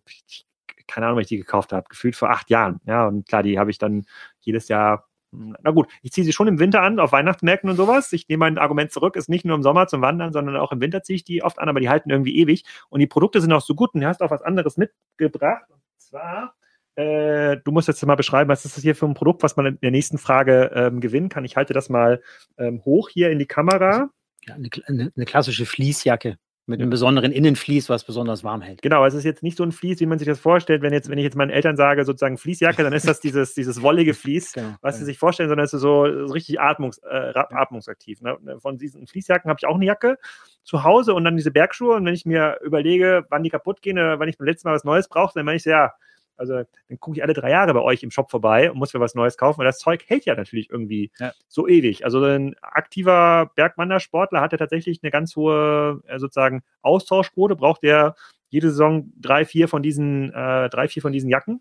[0.88, 1.86] keine Ahnung, wann ich die gekauft habe.
[1.90, 2.82] Gefühlt vor acht Jahren.
[2.86, 4.06] Ja, und klar, die habe ich dann
[4.42, 8.14] jedes Jahr na gut, ich ziehe sie schon im Winter an, auf Weihnachtsmärkten und sowas.
[8.14, 10.82] Ich nehme mein Argument zurück, ist nicht nur im Sommer zum Wandern, sondern auch im
[10.82, 12.64] Winter ziehe ich die oft an, aber die halten irgendwie ewig.
[12.90, 15.66] Und die Produkte sind auch so gut und du hast auch was anderes mitgebracht.
[15.70, 16.56] Und zwar,
[16.96, 19.66] äh, du musst jetzt mal beschreiben, was ist das hier für ein Produkt, was man
[19.66, 21.46] in der nächsten Frage ähm, gewinnen kann.
[21.46, 22.22] Ich halte das mal
[22.58, 24.10] ähm, hoch hier in die Kamera.
[24.46, 26.38] Ja, eine, eine klassische Fließjacke.
[26.66, 28.82] Mit einem besonderen Innenflies, was besonders warm hält.
[28.82, 30.82] Genau, es ist jetzt nicht so ein Vlies, wie man sich das vorstellt.
[30.82, 33.82] Wenn, jetzt, wenn ich jetzt meinen Eltern sage, sozusagen Fließjacke, dann ist das dieses, dieses
[33.82, 37.34] wollige Vlies, genau, was sie sich vorstellen, sondern es ist so, so richtig atmungs, äh,
[37.36, 38.22] atmungsaktiv.
[38.22, 38.38] Ne?
[38.60, 40.18] Von diesen Fließjacken habe ich auch eine Jacke
[40.64, 41.96] zu Hause und dann diese Bergschuhe.
[41.96, 44.76] Und wenn ich mir überlege, wann die kaputt gehen oder wann ich beim letzten Mal
[44.76, 45.94] was Neues brauche, dann meine ich, ja,
[46.38, 49.00] also dann gucke ich alle drei Jahre bei euch im Shop vorbei und muss mir
[49.00, 49.62] was Neues kaufen.
[49.62, 51.32] Und das Zeug hält ja natürlich irgendwie ja.
[51.48, 52.06] so ewig.
[52.06, 58.16] Also ein aktiver Bergwandersportler hat ja tatsächlich eine ganz hohe äh, sozusagen Austauschquote, braucht der
[58.54, 61.60] jede Saison drei, vier von diesen, äh, drei, vier von diesen Jacken?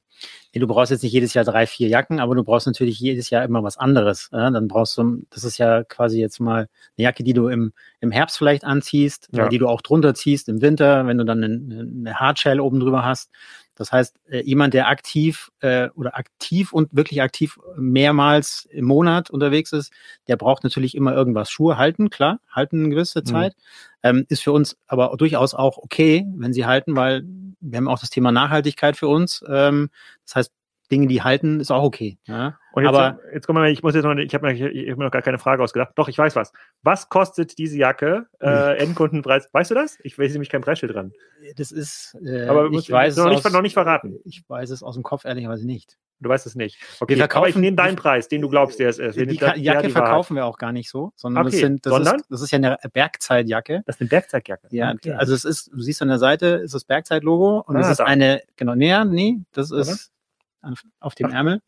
[0.52, 3.30] Nee, du brauchst jetzt nicht jedes Jahr drei, vier Jacken, aber du brauchst natürlich jedes
[3.30, 4.28] Jahr immer was anderes.
[4.30, 4.52] Äh?
[4.52, 6.68] Dann brauchst du, das ist ja quasi jetzt mal eine
[7.04, 9.48] Jacke, die du im, im Herbst vielleicht anziehst, ja.
[9.48, 13.06] die du auch drunter ziehst im Winter, wenn du dann eine, eine Hardshell oben drüber
[13.06, 13.30] hast.
[13.74, 19.30] Das heißt, äh, jemand, der aktiv äh, oder aktiv und wirklich aktiv mehrmals im Monat
[19.30, 19.92] unterwegs ist,
[20.28, 21.50] der braucht natürlich immer irgendwas.
[21.50, 23.26] Schuhe halten, klar, halten eine gewisse mhm.
[23.26, 23.54] Zeit.
[23.56, 23.60] Mhm.
[24.04, 27.24] Ähm, ist für uns aber durchaus auch okay, wenn sie halten, weil
[27.60, 29.44] wir haben auch das Thema Nachhaltigkeit für uns.
[29.48, 29.90] Ähm,
[30.24, 30.52] das heißt,
[30.92, 32.18] Dinge, die halten, ist auch okay.
[32.26, 32.58] Ja?
[32.72, 35.04] Und jetzt, aber jetzt kommen wir, ich muss jetzt noch, ich habe mir, hab mir
[35.04, 35.92] noch gar keine Frage ausgedacht.
[35.96, 36.52] Doch, ich weiß was.
[36.82, 38.26] Was kostet diese Jacke?
[38.40, 39.48] Äh, Endkundenpreis?
[39.52, 39.98] Weißt du das?
[40.02, 41.12] Ich weiß nämlich kein Preisschild dran.
[41.56, 44.18] Das ist, äh, aber ich weiß noch, nicht, aus, noch nicht verraten.
[44.24, 45.96] Ich weiß es aus dem Kopf ehrlicherweise nicht.
[46.20, 46.78] Du weißt es nicht.
[47.00, 49.18] Okay, wir aber ich nehme deinen Preis, den du glaubst, der es ist.
[49.18, 51.56] Die, die Jacke die verkaufen wir auch gar nicht so, sondern okay.
[51.56, 52.16] das, sind, das, sondern?
[52.16, 53.82] Ist, das ist ja eine Bergzeitjacke.
[53.86, 54.68] Das ist eine Bergzeitjacke.
[54.70, 55.12] Ja, okay.
[55.12, 58.00] also es ist, du siehst an der Seite, ist das Bergzeit-Logo und ah, es ist
[58.00, 58.04] da.
[58.04, 60.12] eine, genau, näher, nee, das ist
[61.00, 61.60] auf dem Ärmel.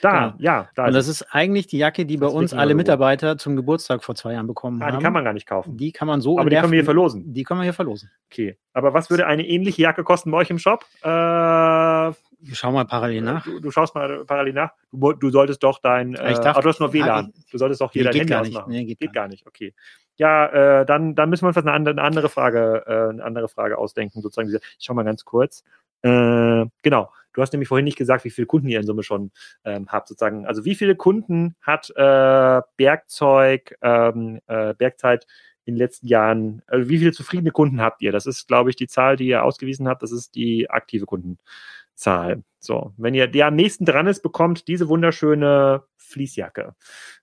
[0.00, 0.34] Da, genau.
[0.38, 0.68] ja.
[0.74, 4.14] Da und das ist eigentlich die Jacke, die bei uns alle Mitarbeiter zum Geburtstag vor
[4.14, 4.98] zwei Jahren bekommen ah, haben.
[4.98, 5.76] Die kann man gar nicht kaufen.
[5.76, 6.38] Die kann man so.
[6.38, 7.32] Aber die können wir hier verlosen.
[7.32, 8.10] Die können wir hier verlosen.
[8.30, 8.58] Okay.
[8.72, 10.84] Aber was würde eine ähnliche Jacke kosten bei euch im Shop?
[11.02, 13.44] Äh, wir schauen mal parallel nach.
[13.44, 14.72] Du, du schaust mal parallel nach.
[14.92, 16.14] Du, du solltest doch dein.
[16.14, 17.32] Äh, ich darf, du hast nur WLAN.
[17.50, 18.70] Du solltest doch hier nee, dein Handy ausmachen.
[18.70, 19.46] Nee, geht, geht gar nicht.
[19.46, 19.74] Okay.
[20.16, 23.48] Ja, äh, dann, dann müssen wir uns eine andere, eine andere Frage, äh, eine andere
[23.48, 24.20] Frage ausdenken.
[24.20, 24.54] Sozusagen.
[24.54, 25.64] Ich schau mal ganz kurz.
[26.04, 29.32] Äh, genau Du hast nämlich vorhin nicht gesagt, wie viele Kunden ihr in Summe schon
[29.64, 30.46] ähm, habt, sozusagen.
[30.46, 35.26] Also wie viele Kunden hat äh, Bergzeug, ähm, äh, Bergzeit
[35.64, 38.12] in den letzten Jahren, also wie viele zufriedene Kunden habt ihr?
[38.12, 42.44] Das ist, glaube ich, die Zahl, die ihr ausgewiesen habt, das ist die aktive Kundenzahl.
[42.60, 46.74] So, wenn ihr der am nächsten dran ist, bekommt diese wunderschöne Fließjacke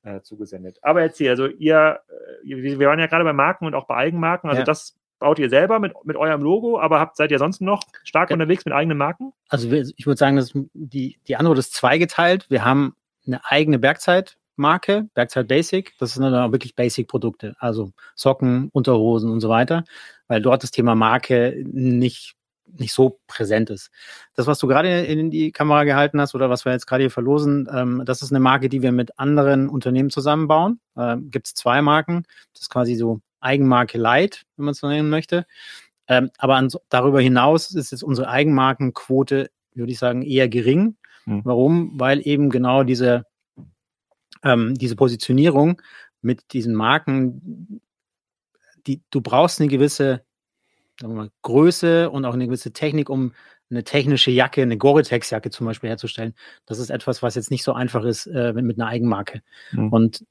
[0.03, 0.79] äh, zugesendet.
[0.81, 2.01] Aber erzähl, also ihr,
[2.43, 4.65] äh, wir waren ja gerade bei Marken und auch bei Eigenmarken, also ja.
[4.65, 8.29] das baut ihr selber mit, mit eurem Logo, aber habt, seid ihr sonst noch stark
[8.29, 8.33] ja.
[8.33, 9.31] unterwegs mit eigenen Marken?
[9.47, 12.47] Also ich würde sagen, dass die, die Antwort ist zweigeteilt.
[12.49, 15.93] Wir haben eine eigene Bergzeitmarke, Bergzeit Basic.
[15.99, 19.85] Das sind dann auch wirklich Basic-Produkte, also Socken, Unterhosen und so weiter,
[20.27, 22.35] weil dort das Thema Marke nicht
[22.73, 23.91] nicht so präsent ist.
[24.33, 27.11] Das, was du gerade in die Kamera gehalten hast oder was wir jetzt gerade hier
[27.11, 30.79] verlosen, ähm, das ist eine Marke, die wir mit anderen Unternehmen zusammenbauen.
[30.95, 32.23] Ähm, Gibt es zwei Marken.
[32.53, 35.45] Das ist quasi so Eigenmarke Light, wenn man es so nennen möchte.
[36.07, 40.97] Ähm, aber an, darüber hinaus ist jetzt unsere Eigenmarkenquote, würde ich sagen, eher gering.
[41.25, 41.41] Mhm.
[41.43, 41.99] Warum?
[41.99, 43.25] Weil eben genau diese,
[44.43, 45.81] ähm, diese Positionierung
[46.21, 47.81] mit diesen Marken,
[48.87, 50.23] die, du brauchst eine gewisse
[51.01, 53.33] mal, Größe und auch eine gewisse Technik, um
[53.69, 56.35] eine technische Jacke, eine Gore-Tex-Jacke zum Beispiel herzustellen.
[56.65, 59.41] Das ist etwas, was jetzt nicht so einfach ist äh, mit einer Eigenmarke.
[59.71, 59.89] Mhm.
[59.89, 60.25] Und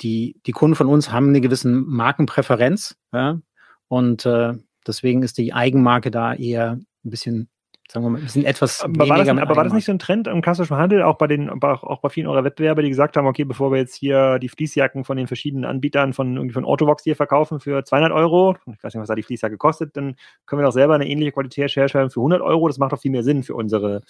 [0.00, 2.96] die, die Kunden von uns haben eine gewisse Markenpräferenz.
[3.12, 3.40] Ja?
[3.88, 4.54] Und äh,
[4.86, 7.49] deswegen ist die Eigenmarke da eher ein bisschen
[7.90, 9.98] sagen wir mal, wir sind etwas aber war, das, aber war das nicht so ein
[9.98, 13.26] Trend im klassischen Handel, auch bei den, auch bei vielen eurer Wettbewerber, die gesagt haben,
[13.26, 17.02] okay, bevor wir jetzt hier die Fließjacken von den verschiedenen Anbietern von irgendwie von Autovox
[17.02, 20.60] hier verkaufen für 200 Euro, ich weiß nicht, was da die Fließjacke kostet, dann können
[20.60, 22.68] wir doch selber eine ähnliche Qualität herstellen für 100 Euro.
[22.68, 24.02] Das macht doch viel mehr Sinn für unsere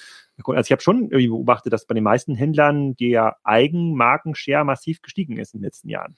[0.42, 0.58] Kunden.
[0.58, 5.38] Also ich habe schon irgendwie beobachtet, dass bei den meisten Händlern der Eigenmarkenshare massiv gestiegen
[5.38, 6.16] ist in den letzten Jahren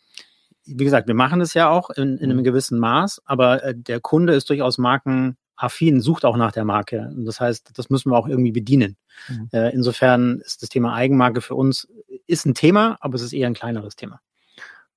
[0.65, 2.45] wie gesagt, wir machen es ja auch in, in einem mhm.
[2.45, 7.11] gewissen Maß, aber äh, der Kunde ist durchaus Marken affin sucht auch nach der Marke.
[7.15, 8.97] Und das heißt, das müssen wir auch irgendwie bedienen.
[9.29, 9.49] Mhm.
[9.53, 11.89] Äh, insofern ist das Thema Eigenmarke für uns
[12.27, 14.21] ist ein Thema, aber es ist eher ein kleineres Thema.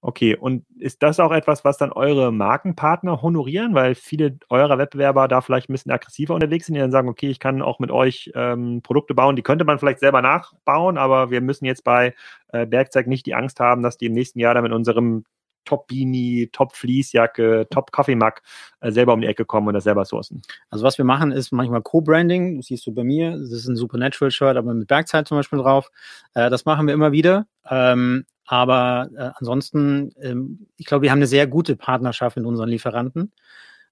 [0.01, 3.73] Okay, und ist das auch etwas, was dann eure Markenpartner honorieren?
[3.73, 7.27] Weil viele eurer Wettbewerber da vielleicht ein bisschen aggressiver unterwegs sind, die dann sagen, okay,
[7.27, 11.31] ich kann auch mit euch ähm, Produkte bauen, die könnte man vielleicht selber nachbauen, aber
[11.31, 12.13] wir müssen jetzt bei
[12.49, 15.25] äh, Bergzeug nicht die Angst haben, dass die im nächsten Jahr dann mit unserem
[15.65, 18.41] Top-Beanie, Top-Fließjacke, Top-Kaffeemug
[18.79, 20.41] äh, selber um die Ecke kommen und das selber sourcen.
[20.69, 22.57] Also was wir machen, ist manchmal Co-Branding.
[22.57, 23.31] Das siehst du bei mir.
[23.31, 25.91] Das ist ein Supernatural-Shirt, aber mit Bergzeit zum Beispiel drauf.
[26.33, 27.47] Äh, das machen wir immer wieder.
[27.69, 32.69] Ähm, aber äh, ansonsten, ähm, ich glaube, wir haben eine sehr gute Partnerschaft mit unseren
[32.69, 33.31] Lieferanten.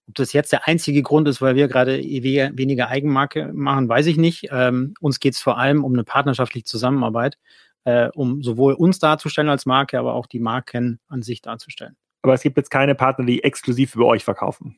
[0.07, 4.17] Ob das jetzt der einzige Grund ist, weil wir gerade weniger Eigenmarke machen, weiß ich
[4.17, 4.49] nicht.
[4.51, 7.37] Ähm, uns geht es vor allem um eine partnerschaftliche Zusammenarbeit
[7.85, 11.95] äh, um sowohl uns darzustellen als Marke, aber auch die Marken an sich darzustellen.
[12.21, 14.77] Aber es gibt jetzt keine Partner, die exklusiv über euch verkaufen.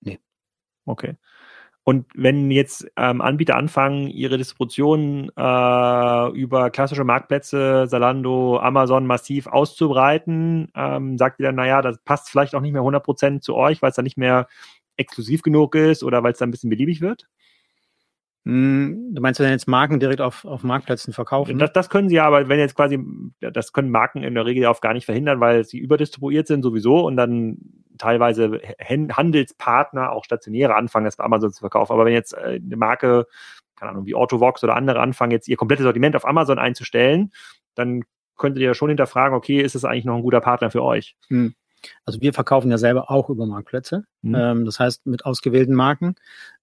[0.00, 0.20] Nee.
[0.86, 1.16] Okay.
[1.88, 9.46] Und wenn jetzt ähm, Anbieter anfangen, ihre Distribution äh, über klassische Marktplätze, Salando, Amazon massiv
[9.46, 13.80] auszubreiten, ähm, sagt ihr dann, naja, das passt vielleicht auch nicht mehr 100% zu euch,
[13.80, 14.48] weil es dann nicht mehr
[14.98, 17.26] exklusiv genug ist oder weil es dann ein bisschen beliebig wird?
[18.44, 21.58] Hm, du meinst, wenn jetzt Marken direkt auf, auf Marktplätzen verkaufen?
[21.58, 22.98] Das, das können sie ja, aber wenn jetzt quasi,
[23.40, 27.04] das können Marken in der Regel auch gar nicht verhindern, weil sie überdistribuiert sind sowieso
[27.06, 27.58] und dann
[27.98, 31.92] teilweise Handelspartner, auch stationäre, anfangen, das bei Amazon zu verkaufen.
[31.92, 33.26] Aber wenn jetzt äh, eine Marke,
[33.76, 37.32] keine Ahnung, wie Autovox oder andere anfangen, jetzt ihr komplettes Sortiment auf Amazon einzustellen,
[37.74, 38.02] dann
[38.36, 41.16] könntet ihr ja schon hinterfragen, okay, ist es eigentlich noch ein guter Partner für euch?
[41.28, 41.54] Hm.
[42.04, 44.34] Also wir verkaufen ja selber auch über Marktplätze, mhm.
[44.34, 46.14] ähm, das heißt mit ausgewählten Marken.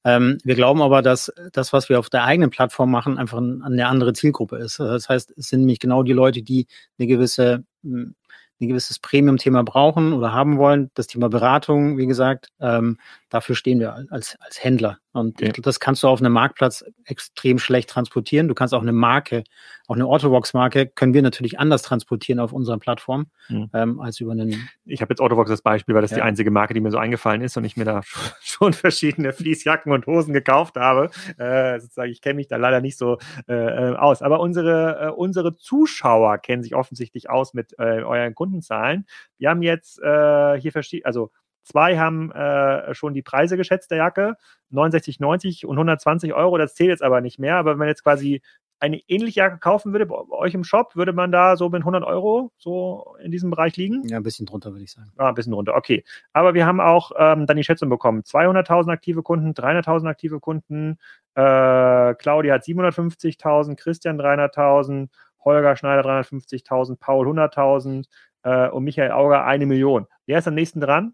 [0.04, 3.63] Ähm, wir glauben aber, dass das, was wir auf der eigenen Plattform machen, einfach ein,
[3.63, 4.80] eine andere Zielgruppe ist.
[4.80, 6.67] Das heißt, es sind nämlich genau die Leute, die
[6.99, 8.15] eine gewisse hm,
[8.62, 10.91] ein gewisses Premium-Thema brauchen oder haben wollen.
[10.94, 12.98] Das Thema Beratung, wie gesagt, ähm,
[13.30, 15.00] dafür stehen wir als, als Händler.
[15.15, 15.62] Und okay.
[15.62, 18.50] das kannst du auf einem Marktplatz extrem schlecht transportieren.
[18.50, 19.44] Du kannst auch eine Marke,
[19.88, 23.70] auch eine Autovox-Marke, können wir natürlich anders transportieren auf unserer Plattform mhm.
[23.74, 24.68] ähm, als über einen.
[24.84, 26.18] Ich habe jetzt Autovox als Beispiel, weil das ja.
[26.18, 28.02] die einzige Marke, die mir so eingefallen ist und ich mir da
[28.41, 31.10] schon verschiedene Fließjacken und Hosen gekauft habe.
[31.38, 34.22] Äh, sozusagen, ich kenne mich da leider nicht so äh, äh, aus.
[34.22, 39.06] Aber unsere, äh, unsere Zuschauer kennen sich offensichtlich aus mit äh, euren Kundenzahlen.
[39.38, 41.32] Wir haben jetzt äh, hier verschiedene, also
[41.66, 44.38] Zwei haben äh, schon die Preise geschätzt der Jacke,
[44.72, 46.60] 69,90 und 120 Euro.
[46.60, 47.56] Das zählt jetzt aber nicht mehr.
[47.56, 48.44] Aber wenn man jetzt quasi
[48.80, 52.04] eine ähnliche Jacke kaufen würde bei euch im Shop, würde man da so mit 100
[52.04, 54.08] Euro so in diesem Bereich liegen?
[54.08, 55.12] Ja, ein bisschen drunter, würde ich sagen.
[55.18, 56.04] Ah, ein bisschen drunter, okay.
[56.34, 58.22] Aber wir haben auch ähm, dann die Schätzung bekommen.
[58.22, 61.00] 200.000 aktive Kunden, 300.000 aktive Kunden,
[61.34, 65.10] äh, Claudia hat 750.000, Christian 300.000,
[65.43, 68.06] Holger Schneider 350.000, Paul 100.000
[68.46, 70.08] äh, und Michael Auger eine Million.
[70.26, 71.14] Wer ist am nächsten dran?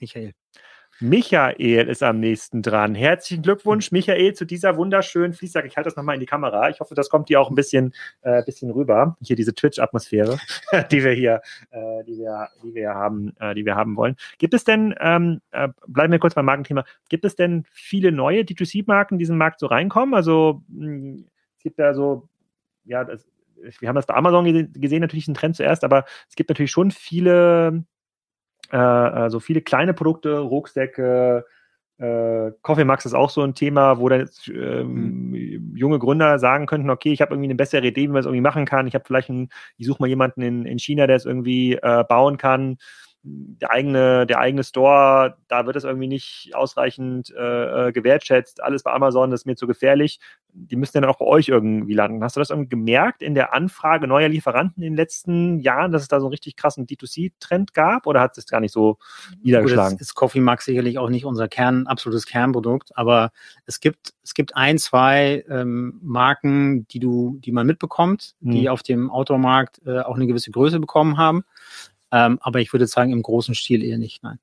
[0.00, 0.32] Michael.
[1.00, 2.96] Michael ist am nächsten dran.
[2.96, 5.64] Herzlichen Glückwunsch, Michael, zu dieser wunderschönen Fließsack.
[5.64, 6.70] Ich halte das nochmal in die Kamera.
[6.70, 9.16] Ich hoffe, das kommt dir auch ein bisschen, äh, bisschen rüber.
[9.22, 10.38] Hier diese Twitch-Atmosphäre,
[10.90, 14.16] die wir hier, äh, die wir, die wir haben, äh, die wir haben wollen.
[14.38, 18.40] Gibt es denn, ähm, äh, bleiben wir kurz beim Markenthema, gibt es denn viele neue
[18.40, 20.14] D2C-Marken, die in diesen Markt so reinkommen?
[20.14, 21.26] Also, mh, hm,
[21.58, 22.28] es gibt da so,
[22.84, 23.24] ja, das,
[23.80, 26.70] wir haben das bei Amazon gesehen, gesehen, natürlich ein Trend zuerst, aber es gibt natürlich
[26.70, 27.84] schon viele,
[28.70, 31.44] äh, also viele kleine Produkte, Rucksäcke,
[31.98, 35.76] äh, Coffee Max ist auch so ein Thema, wo dann ähm, mhm.
[35.76, 38.40] junge Gründer sagen könnten, okay, ich habe irgendwie eine bessere Idee, wie man es irgendwie
[38.40, 38.86] machen kann.
[38.86, 42.04] Ich habe vielleicht einen, ich suche mal jemanden in, in China, der es irgendwie äh,
[42.08, 42.78] bauen kann
[43.22, 48.62] der eigene, der eigene Store, da wird es irgendwie nicht ausreichend äh, äh, gewertschätzt.
[48.62, 50.20] Alles bei Amazon ist mir zu gefährlich.
[50.52, 52.22] Die müssen dann auch bei euch irgendwie landen.
[52.22, 56.02] Hast du das irgendwie gemerkt in der Anfrage neuer Lieferanten in den letzten Jahren, dass
[56.02, 58.98] es da so einen richtig krassen D2C-Trend gab oder hat es gar nicht so
[59.42, 59.92] niedergeschlagen?
[59.92, 63.30] Gut, ist Coffee Max sicherlich auch nicht unser Kern, absolutes Kernprodukt, aber
[63.66, 68.52] es gibt, es gibt ein, zwei ähm, Marken, die du, die man mitbekommt, hm.
[68.52, 71.44] die auf dem Outdoor-Markt äh, auch eine gewisse Größe bekommen haben.
[72.12, 74.38] Ähm, aber ich würde sagen, im großen Stil eher nicht, nein.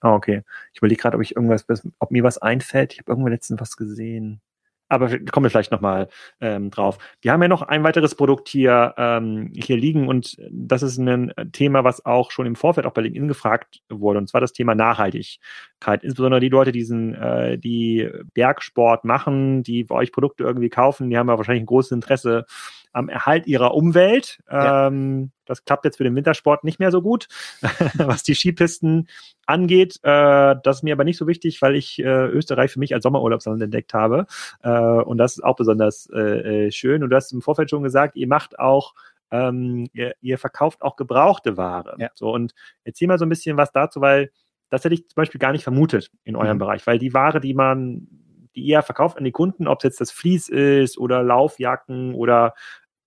[0.00, 0.42] Ah, okay.
[0.72, 1.64] Ich überlege gerade, ob ich irgendwas,
[1.98, 2.92] ob mir was einfällt.
[2.92, 4.40] Ich habe irgendwo letztens was gesehen.
[4.88, 6.08] Aber kommen wir vielleicht nochmal
[6.40, 6.98] ähm, drauf.
[7.20, 11.32] Wir haben ja noch ein weiteres Produkt hier, ähm, hier liegen und das ist ein
[11.52, 14.74] Thema, was auch schon im Vorfeld auch bei LinkedIn gefragt wurde, und zwar das Thema
[14.74, 16.02] Nachhaltigkeit.
[16.02, 21.18] Insbesondere die Leute, diesen, äh, die Bergsport machen, die bei euch Produkte irgendwie kaufen, die
[21.18, 22.46] haben ja wahrscheinlich ein großes Interesse
[22.92, 24.40] am Erhalt ihrer Umwelt.
[24.50, 24.86] Ja.
[24.86, 27.28] Ähm, das klappt jetzt für den Wintersport nicht mehr so gut,
[27.96, 29.08] was die Skipisten
[29.46, 29.98] angeht.
[30.02, 33.02] Äh, das ist mir aber nicht so wichtig, weil ich äh, Österreich für mich als
[33.02, 34.26] Sommerurlaubsland entdeckt habe.
[34.62, 37.02] Äh, und das ist auch besonders äh, äh, schön.
[37.02, 38.94] Und du hast im Vorfeld schon gesagt, ihr macht auch
[39.30, 41.96] ähm, ihr, ihr verkauft auch gebrauchte Ware.
[41.98, 42.10] Ja.
[42.14, 44.30] So, und erzähl mal so ein bisschen was dazu, weil
[44.70, 46.60] das hätte ich zum Beispiel gar nicht vermutet in eurem mhm.
[46.60, 48.06] Bereich, weil die Ware, die man
[48.54, 52.54] die ihr verkauft an die Kunden, ob es jetzt das Vlies ist oder Laufjacken oder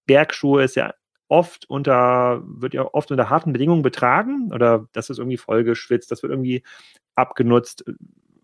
[0.05, 0.93] Bergschuhe, ist ja
[1.27, 6.23] oft unter, wird ja oft unter harten Bedingungen betragen oder das ist irgendwie vollgeschwitzt, das
[6.23, 6.63] wird irgendwie
[7.15, 7.85] abgenutzt.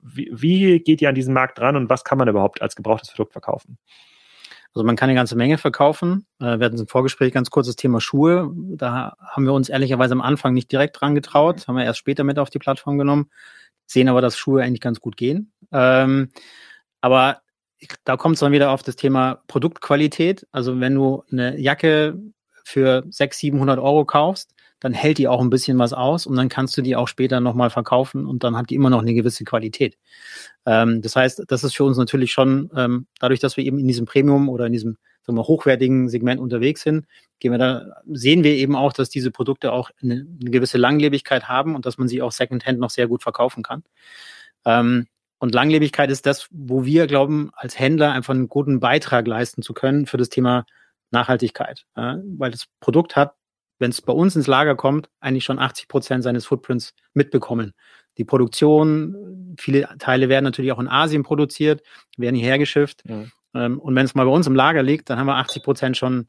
[0.02, 3.12] Wie, wie geht ihr an diesen Markt dran und was kann man überhaupt als gebrauchtes
[3.12, 3.78] Produkt verkaufen?
[4.74, 6.28] Also man kann eine ganze Menge verkaufen.
[6.40, 8.52] Äh, wir hatten im Vorgespräch ganz kurz das Thema Schuhe.
[8.56, 12.24] Da haben wir uns ehrlicherweise am Anfang nicht direkt dran getraut, haben wir erst später
[12.24, 13.30] mit auf die Plattform genommen,
[13.86, 15.52] sehen aber, dass Schuhe eigentlich ganz gut gehen.
[15.72, 16.30] Ähm,
[17.08, 17.40] aber
[18.04, 20.46] da kommt es dann wieder auf das Thema Produktqualität.
[20.52, 22.20] Also wenn du eine Jacke
[22.66, 26.50] für 600, 700 Euro kaufst, dann hält die auch ein bisschen was aus und dann
[26.50, 29.46] kannst du die auch später nochmal verkaufen und dann hat die immer noch eine gewisse
[29.46, 29.98] Qualität.
[30.66, 33.88] Ähm, das heißt, das ist für uns natürlich schon, ähm, dadurch, dass wir eben in
[33.88, 37.06] diesem Premium oder in diesem sagen wir, hochwertigen Segment unterwegs sind,
[37.40, 41.48] gehen wir da, sehen wir eben auch, dass diese Produkte auch eine, eine gewisse Langlebigkeit
[41.48, 43.84] haben und dass man sie auch Secondhand noch sehr gut verkaufen kann.
[44.66, 45.08] Ähm,
[45.40, 49.74] und Langlebigkeit ist das, wo wir glauben, als Händler einfach einen guten Beitrag leisten zu
[49.74, 50.66] können für das Thema
[51.12, 51.86] Nachhaltigkeit.
[51.96, 53.36] Ja, weil das Produkt hat,
[53.80, 57.74] wenn es bei uns ins Lager kommt, eigentlich schon 80 Prozent seines Footprints mitbekommen.
[58.18, 61.84] Die Produktion, viele Teile werden natürlich auch in Asien produziert,
[62.18, 63.04] werden hierher geschifft.
[63.06, 63.26] Ja.
[63.54, 65.98] Ähm, und wenn es mal bei uns im Lager liegt, dann haben wir 80 Prozent
[65.98, 66.28] schon,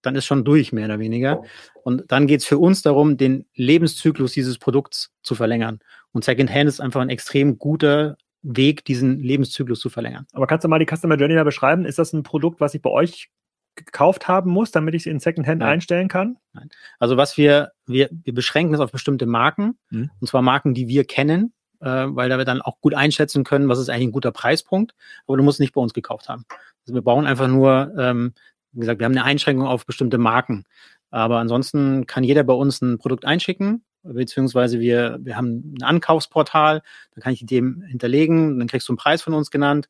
[0.00, 1.42] dann ist schon durch, mehr oder weniger.
[1.82, 5.80] Und dann geht es für uns darum, den Lebenszyklus dieses Produkts zu verlängern.
[6.12, 10.26] Und Secondhand ist einfach ein extrem guter Weg, diesen Lebenszyklus zu verlängern.
[10.32, 11.84] Aber kannst du mal die Customer Journey da beschreiben?
[11.84, 13.30] Ist das ein Produkt, was ich bei euch
[13.74, 15.68] gekauft haben muss, damit ich es in Secondhand Nein.
[15.68, 16.36] einstellen kann?
[16.52, 16.68] Nein.
[16.98, 20.10] Also was wir, wir, wir beschränken es auf bestimmte Marken, mhm.
[20.20, 23.68] und zwar Marken, die wir kennen, äh, weil da wir dann auch gut einschätzen können,
[23.68, 24.94] was ist eigentlich ein guter Preispunkt,
[25.26, 26.44] aber du musst nicht bei uns gekauft haben.
[26.84, 28.34] Also wir brauchen einfach nur, ähm,
[28.72, 30.64] wie gesagt, wir haben eine Einschränkung auf bestimmte Marken.
[31.10, 36.82] Aber ansonsten kann jeder bei uns ein Produkt einschicken beziehungsweise wir, wir haben ein Ankaufsportal,
[37.14, 39.88] da kann ich die dem hinterlegen, dann kriegst du einen Preis von uns genannt.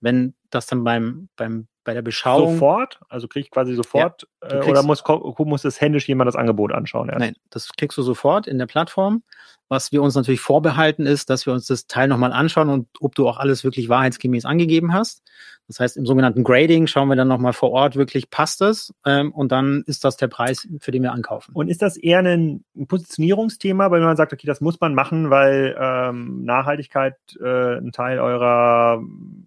[0.00, 2.54] Wenn das dann beim, beim, bei der Beschauung.
[2.54, 3.00] Sofort?
[3.08, 5.04] Also krieg ich quasi sofort ja, äh, oder muss,
[5.38, 7.08] muss das händisch jemand das Angebot anschauen?
[7.08, 7.20] Erst?
[7.20, 9.22] Nein, das kriegst du sofort in der Plattform.
[9.70, 13.14] Was wir uns natürlich vorbehalten ist, dass wir uns das Teil nochmal anschauen und ob
[13.14, 15.22] du auch alles wirklich wahrheitsgemäß angegeben hast.
[15.68, 18.92] Das heißt, im sogenannten Grading schauen wir dann nochmal vor Ort wirklich, passt das?
[19.06, 21.54] Ähm, und dann ist das der Preis, für den wir ankaufen.
[21.54, 25.76] Und ist das eher ein Positionierungsthema, weil man sagt, okay, das muss man machen, weil
[25.78, 29.00] ähm, Nachhaltigkeit äh, ein Teil eurer,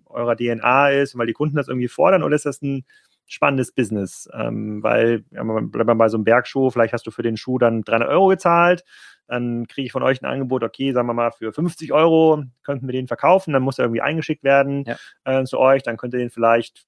[0.05, 2.23] eurer DNA ist und weil die Kunden das irgendwie fordern?
[2.23, 2.85] Oder ist das ein
[3.27, 4.29] spannendes Business?
[4.33, 7.57] Ähm, weil, ja, bleiben wir bei so einem Bergschuh, vielleicht hast du für den Schuh
[7.57, 8.85] dann 300 Euro gezahlt
[9.27, 12.87] dann kriege ich von euch ein Angebot, okay, sagen wir mal, für 50 Euro könnten
[12.87, 14.97] wir den verkaufen, dann muss er irgendwie eingeschickt werden ja.
[15.23, 16.85] äh, zu euch, dann könnt ihr den vielleicht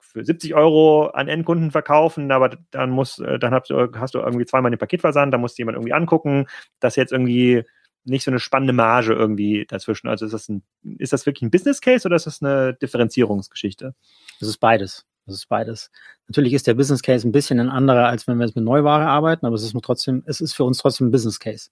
[0.00, 4.18] für 70 Euro an Endkunden verkaufen, aber dann muss, äh, dann hast du, hast du
[4.18, 6.46] irgendwie zweimal den Paketversand, da muss jemand irgendwie angucken,
[6.80, 7.64] dass jetzt irgendwie
[8.04, 10.08] nicht so eine spannende Marge irgendwie dazwischen.
[10.08, 10.62] Also ist das, ein,
[10.98, 13.94] ist das wirklich ein Business Case oder ist das eine Differenzierungsgeschichte?
[14.40, 15.06] Das ist beides.
[15.28, 15.90] Das ist beides.
[16.26, 19.06] Natürlich ist der Business Case ein bisschen ein anderer, als wenn wir jetzt mit Neuware
[19.06, 21.68] arbeiten, aber es ist trotzdem, es ist für uns trotzdem ein Business Case.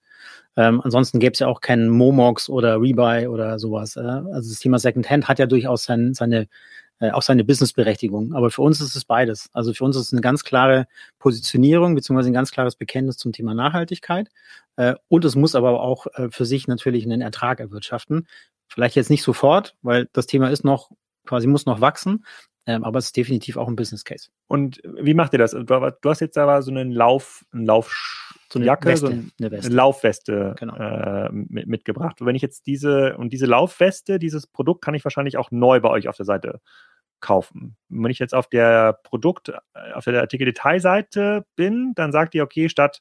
[0.56, 3.96] Ähm, ansonsten gäbe es ja auch keinen Momox oder Rebuy oder sowas.
[3.96, 4.00] Äh?
[4.00, 6.48] Also das Thema Secondhand hat ja durchaus sein, seine,
[7.00, 8.34] äh, auch seine Businessberechtigung.
[8.34, 9.48] Aber für uns ist es beides.
[9.54, 10.86] Also für uns ist es eine ganz klare
[11.18, 14.28] Positionierung beziehungsweise ein ganz klares Bekenntnis zum Thema Nachhaltigkeit.
[14.76, 18.26] Äh, und es muss aber auch äh, für sich natürlich einen Ertrag erwirtschaften.
[18.68, 20.90] Vielleicht jetzt nicht sofort, weil das Thema ist noch
[21.26, 22.24] quasi muss noch wachsen.
[22.66, 24.28] Ähm, aber es ist definitiv auch ein Business Case.
[24.48, 25.52] Und wie macht ihr das?
[25.52, 29.12] Du, du hast jetzt aber so einen Lauf, einen Lauf so eine Jacke, Weste, so
[29.12, 30.76] ein, eine, eine, Laufweste genau.
[30.76, 32.20] äh, mit, mitgebracht.
[32.20, 35.80] Und wenn ich jetzt diese und diese Laufweste, dieses Produkt kann ich wahrscheinlich auch neu
[35.80, 36.60] bei euch auf der Seite
[37.20, 37.76] kaufen.
[37.88, 42.68] Wenn ich jetzt auf der Produkt, äh, auf der Artikel-Detailseite bin, dann sagt ihr, okay,
[42.68, 43.00] statt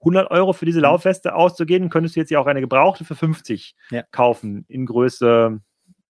[0.00, 0.84] 100 Euro für diese mhm.
[0.84, 4.02] Laufweste auszugeben, könntest du jetzt ja auch eine gebrauchte für 50 ja.
[4.10, 5.60] kaufen in Größe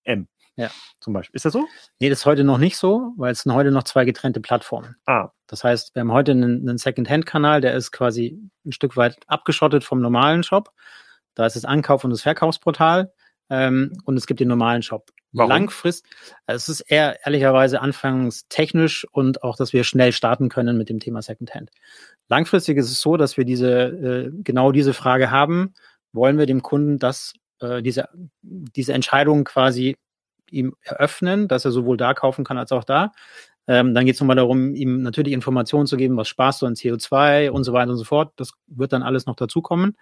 [0.04, 0.28] M.
[0.56, 0.70] Ja.
[1.00, 1.36] Zum Beispiel.
[1.36, 1.66] Ist das so?
[2.00, 4.96] Nee, das ist heute noch nicht so, weil es sind heute noch zwei getrennte Plattformen.
[5.06, 5.28] Ah.
[5.46, 9.84] Das heißt, wir haben heute einen, einen Second-Hand-Kanal, der ist quasi ein Stück weit abgeschottet
[9.84, 10.72] vom normalen Shop.
[11.34, 13.12] Da ist das Ankauf- und das Verkaufsportal.
[13.48, 15.10] Ähm, und es gibt den normalen Shop.
[15.32, 15.50] Warum?
[15.50, 16.04] Langfrist,
[16.46, 20.88] also es ist eher ehrlicherweise anfangs technisch und auch, dass wir schnell starten können mit
[20.88, 21.70] dem Thema Secondhand.
[22.28, 25.74] Langfristig ist es so, dass wir diese äh, genau diese Frage haben:
[26.12, 28.08] Wollen wir dem Kunden das äh, diese
[28.42, 29.96] diese Entscheidung quasi
[30.50, 33.12] ihm eröffnen, dass er sowohl da kaufen kann als auch da.
[33.68, 36.74] Ähm, dann geht es nochmal darum, ihm natürlich Informationen zu geben, was sparst du an
[36.74, 38.32] CO2 und so weiter und so fort.
[38.36, 39.96] Das wird dann alles noch dazukommen.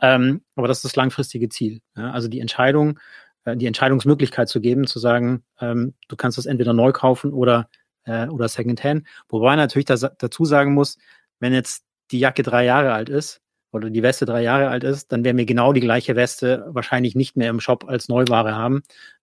[0.00, 1.80] Ähm, aber das ist das langfristige Ziel.
[1.96, 2.10] Ja?
[2.10, 2.98] Also die Entscheidung,
[3.44, 7.68] äh, die Entscheidungsmöglichkeit zu geben, zu sagen, ähm, du kannst das entweder neu kaufen oder,
[8.04, 9.06] äh, oder Secondhand.
[9.28, 10.98] Wobei natürlich das, dazu sagen muss,
[11.40, 13.40] wenn jetzt die Jacke drei Jahre alt ist,
[13.72, 17.14] oder die Weste drei Jahre alt ist, dann werden wir genau die gleiche Weste wahrscheinlich
[17.14, 18.82] nicht mehr im Shop als Neuware haben,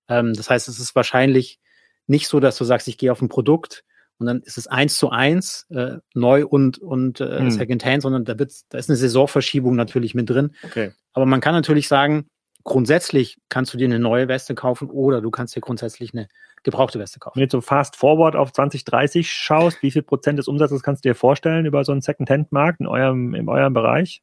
[0.10, 1.60] ähm, das heißt, es ist wahrscheinlich
[2.08, 3.84] nicht so, dass du sagst, ich gehe auf ein Produkt
[4.18, 7.52] und dann ist es eins zu eins äh, neu und und äh, hm.
[7.52, 10.52] Secondhand, sondern da wird da ist eine Saisonverschiebung natürlich mit drin.
[10.64, 10.92] Okay.
[11.14, 12.28] Aber man kann natürlich sagen,
[12.64, 16.28] grundsätzlich kannst du dir eine neue Weste kaufen oder du kannst dir grundsätzlich eine
[16.64, 17.36] gebrauchte Weste kaufen.
[17.36, 21.04] Wenn du jetzt so fast forward auf 2030 schaust, wie viel Prozent des Umsatzes kannst
[21.04, 24.22] du dir vorstellen über so einen Secondhand-Markt in eurem, in eurem Bereich?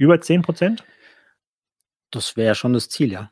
[0.00, 0.82] Über 10 Prozent?
[2.10, 3.30] Das wäre schon das Ziel, ja.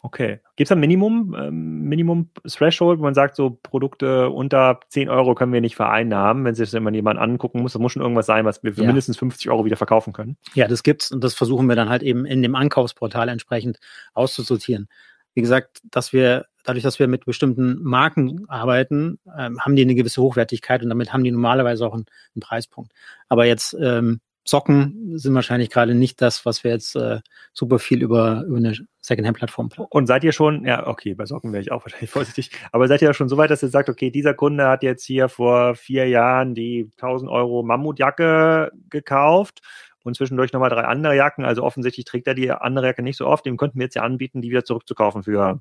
[0.00, 0.40] Okay.
[0.56, 5.36] Gibt es ein Minimum, ähm, Minimum Threshold, wo man sagt, so Produkte unter 10 Euro
[5.36, 7.72] können wir nicht vereinnahmen, wenn sich das immer jemand angucken muss?
[7.72, 8.88] Das muss schon irgendwas sein, was wir für ja.
[8.88, 10.36] mindestens 50 Euro wieder verkaufen können.
[10.54, 13.78] Ja, das gibt's und das versuchen wir dann halt eben in dem Ankaufsportal entsprechend
[14.12, 14.88] auszusortieren.
[15.34, 19.94] Wie gesagt, dass wir, dadurch, dass wir mit bestimmten Marken arbeiten, ähm, haben die eine
[19.94, 22.92] gewisse Hochwertigkeit und damit haben die normalerweise auch einen, einen Preispunkt.
[23.28, 27.20] Aber jetzt ähm, Socken sind wahrscheinlich gerade nicht das, was wir jetzt äh,
[27.52, 29.88] super viel über, über eine Secondhand-Plattform planen.
[29.90, 33.02] Und seid ihr schon, ja, okay, bei Socken wäre ich auch wahrscheinlich vorsichtig, aber seid
[33.02, 36.08] ihr schon so weit, dass ihr sagt, okay, dieser Kunde hat jetzt hier vor vier
[36.08, 39.60] Jahren die 1000 Euro Mammutjacke gekauft
[40.02, 43.26] und zwischendurch nochmal drei andere Jacken, also offensichtlich trägt er die andere Jacke nicht so
[43.26, 45.60] oft, dem könnten wir jetzt ja anbieten, die wieder zurückzukaufen für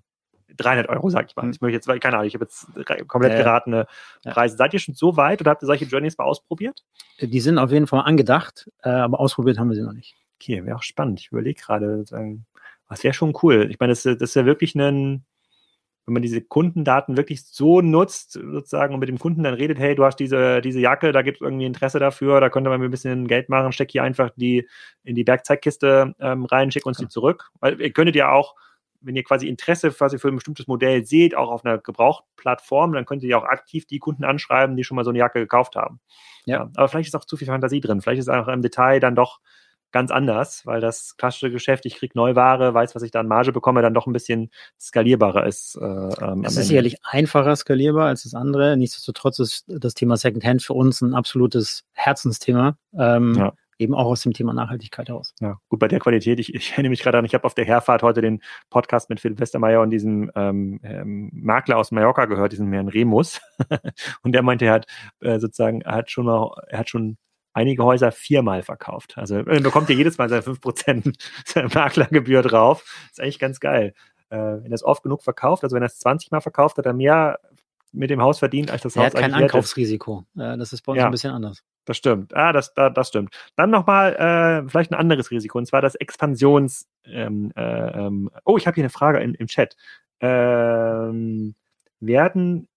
[0.58, 1.43] 300 Euro, sag ich mal.
[1.43, 1.51] Hm.
[1.51, 2.68] Ich möchte jetzt, keine Ahnung, ich habe jetzt
[3.08, 3.88] komplett geratene
[4.24, 4.58] Preise.
[4.58, 6.84] Seid ihr schon so weit oder habt ihr solche Journeys mal ausprobiert?
[7.20, 10.16] Die sind auf jeden Fall angedacht, äh, aber ausprobiert haben wir sie noch nicht.
[10.41, 11.20] Okay, wäre auch spannend.
[11.22, 12.04] Ich überlege gerade,
[12.88, 13.70] was wäre schon cool.
[13.72, 15.26] Ich meine, das, das ist ja wirklich ein,
[16.06, 19.95] wenn man diese Kundendaten wirklich so nutzt, sozusagen, und mit dem Kunden dann redet, hey,
[19.95, 22.91] du hast diese, diese Jacke, da gibt es irgendwie Interesse dafür, da könnte man ein
[22.91, 24.68] bisschen Geld machen, steck hier einfach die
[25.04, 27.06] in die Werkzeugkiste ähm, rein, schick uns ja.
[27.06, 27.51] die zurück.
[27.62, 28.56] Weil ihr könntet ja auch
[29.04, 33.06] wenn ihr quasi Interesse quasi für ein bestimmtes Modell seht, auch auf einer Gebrauchtplattform, dann
[33.06, 35.99] könnt ihr auch aktiv die Kunden anschreiben, die schon mal so eine Jacke gekauft haben.
[36.45, 36.58] Ja.
[36.58, 36.72] ja.
[36.76, 38.01] Aber vielleicht ist auch zu viel Fantasie drin.
[38.01, 39.39] Vielleicht ist einfach im Detail dann doch
[39.91, 43.51] ganz anders, weil das klassische Geschäft, ich kriege Neuware, weiß, was ich da an Marge
[43.51, 44.49] bekomme, dann doch ein bisschen
[44.80, 45.78] skalierbarer ist.
[45.80, 48.76] Äh, ähm, es ist sicherlich einfacher skalierbar als das andere.
[48.76, 52.76] Nichtsdestotrotz ist das Thema Secondhand für uns ein absolutes Herzensthema.
[52.97, 55.34] Ähm, ja eben auch aus dem Thema Nachhaltigkeit heraus.
[55.39, 57.65] Ja, gut, bei der Qualität, ich, ich erinnere mich gerade an, ich habe auf der
[57.65, 62.51] Herfahrt heute den Podcast mit Philipp Westermeier und diesem ähm, ähm, Makler aus Mallorca gehört,
[62.51, 63.41] diesen Herrn Remus.
[64.24, 64.88] und der meinte, er hat
[65.21, 67.17] äh, sozusagen, er hat schon mal, er hat schon
[67.53, 69.17] einige Häuser viermal verkauft.
[69.17, 72.84] Also er bekommt ja jedes Mal seine 5% Maklergebühr drauf.
[73.11, 73.93] ist eigentlich ganz geil.
[74.30, 76.86] Äh, wenn er es oft genug verkauft, also wenn er es 20 Mal verkauft, hat
[76.86, 77.39] er mehr
[77.91, 80.26] mit dem Haus verdient, als das er Haus hat kein Ankaufsrisiko.
[80.34, 81.05] Das ist bei uns ja.
[81.05, 81.63] ein bisschen anders.
[81.86, 82.34] Das stimmt.
[82.34, 83.36] Ah, das, das, das stimmt.
[83.56, 86.88] Dann nochmal äh, vielleicht ein anderes Risiko, und zwar das Expansions.
[87.06, 87.62] Ähm, äh,
[88.06, 89.76] ähm, oh, ich habe hier eine Frage in, im Chat.
[90.22, 91.56] Ähm,
[92.00, 92.68] werden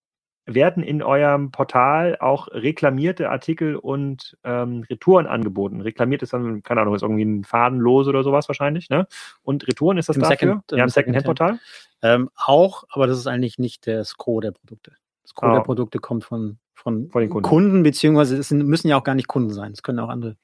[0.47, 5.81] werden in eurem Portal auch reklamierte Artikel und ähm, Retouren angeboten.
[5.81, 9.09] Reklamiert ist dann, keine Ahnung, ist irgendwie ein Fadenlos oder sowas wahrscheinlich, ne?
[9.43, 10.37] Und Retouren ist das Im dafür?
[10.39, 11.59] Second- ja, im im Second-Hand-Portal?
[12.03, 14.93] Ähm, auch, aber das ist eigentlich nicht das Gros der Produkte.
[15.37, 15.55] Gros Ah.
[15.55, 17.49] der Produkte kommt von, von, Von den Kunden.
[17.49, 19.73] Kunden, beziehungsweise es müssen ja auch gar nicht Kunden sein.
[19.73, 20.37] Es können auch andere.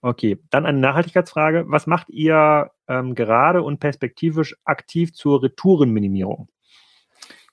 [0.00, 1.66] Okay, dann eine Nachhaltigkeitsfrage.
[1.68, 6.48] Was macht ihr ähm, gerade und perspektivisch aktiv zur Retourenminimierung?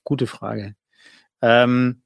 [0.02, 0.74] Gute Frage.
[1.42, 2.02] Ähm,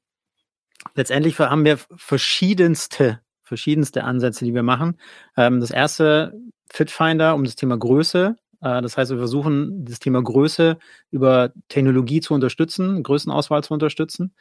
[0.93, 4.99] letztendlich haben wir verschiedenste, verschiedenste Ansätze, die wir machen.
[5.37, 6.33] Ähm, das erste,
[6.73, 8.35] Fitfinder, um das Thema Größe.
[8.61, 10.77] Äh, das heißt, wir versuchen, das Thema Größe
[11.11, 14.33] über Technologie zu unterstützen, Größenauswahl zu unterstützen.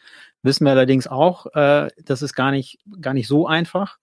[0.43, 3.99] Wissen wir allerdings auch, äh, das ist gar nicht, gar nicht so einfach.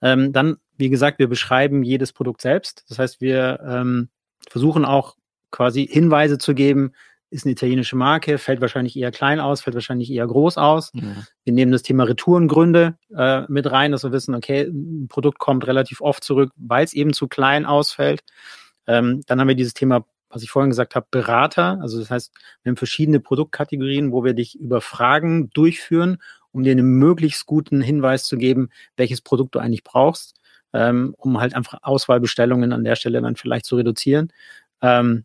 [0.00, 2.84] Ähm, dann, wie gesagt, wir beschreiben jedes Produkt selbst.
[2.88, 4.08] Das heißt, wir ähm,
[4.48, 5.16] versuchen auch
[5.50, 6.92] quasi Hinweise zu geben,
[7.30, 10.92] ist eine italienische Marke, fällt wahrscheinlich eher klein aus, fällt wahrscheinlich eher groß aus.
[11.44, 15.66] Wir nehmen das Thema Retourengründe äh, mit rein, dass wir wissen, okay, ein Produkt kommt
[15.66, 18.22] relativ oft zurück, weil es eben zu klein ausfällt.
[18.86, 21.78] Ähm, dann haben wir dieses Thema, was ich vorhin gesagt habe, Berater.
[21.80, 26.18] Also das heißt, wir haben verschiedene Produktkategorien, wo wir dich über Fragen durchführen,
[26.52, 30.40] um dir einen möglichst guten Hinweis zu geben, welches Produkt du eigentlich brauchst,
[30.72, 34.32] ähm, um halt einfach Auswahlbestellungen an der Stelle dann vielleicht zu reduzieren.
[34.80, 35.24] Ähm,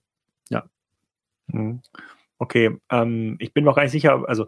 [1.48, 1.82] Mhm.
[2.38, 4.48] Okay, ähm, ich bin mir auch gar nicht sicher, also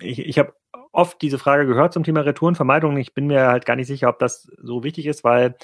[0.00, 0.54] ich, ich habe
[0.92, 2.96] oft diese Frage gehört zum Thema Retourenvermeidung.
[2.96, 5.56] Ich bin mir halt gar nicht sicher, ob das so wichtig ist, weil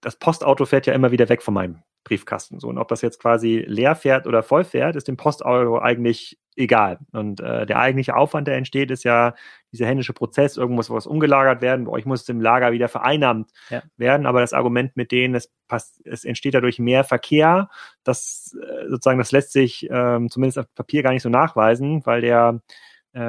[0.00, 2.58] das Postauto fährt ja immer wieder weg von meinem Briefkasten.
[2.60, 6.38] So, und ob das jetzt quasi leer fährt oder voll fährt, ist dem Postauto eigentlich
[6.56, 6.98] egal.
[7.12, 9.34] Und äh, der eigentliche Aufwand, der entsteht, ist ja
[9.72, 11.84] dieser händische Prozess, irgendwas was umgelagert werden.
[11.84, 13.82] Bei euch muss es im Lager wieder vereinnahmt Ja.
[13.96, 14.26] werden.
[14.26, 17.68] Aber das Argument mit denen, es, passt, es entsteht dadurch mehr Verkehr,
[18.02, 22.22] das äh, sozusagen, das lässt sich ähm, zumindest auf Papier gar nicht so nachweisen, weil
[22.22, 22.60] der,
[23.14, 23.20] äh,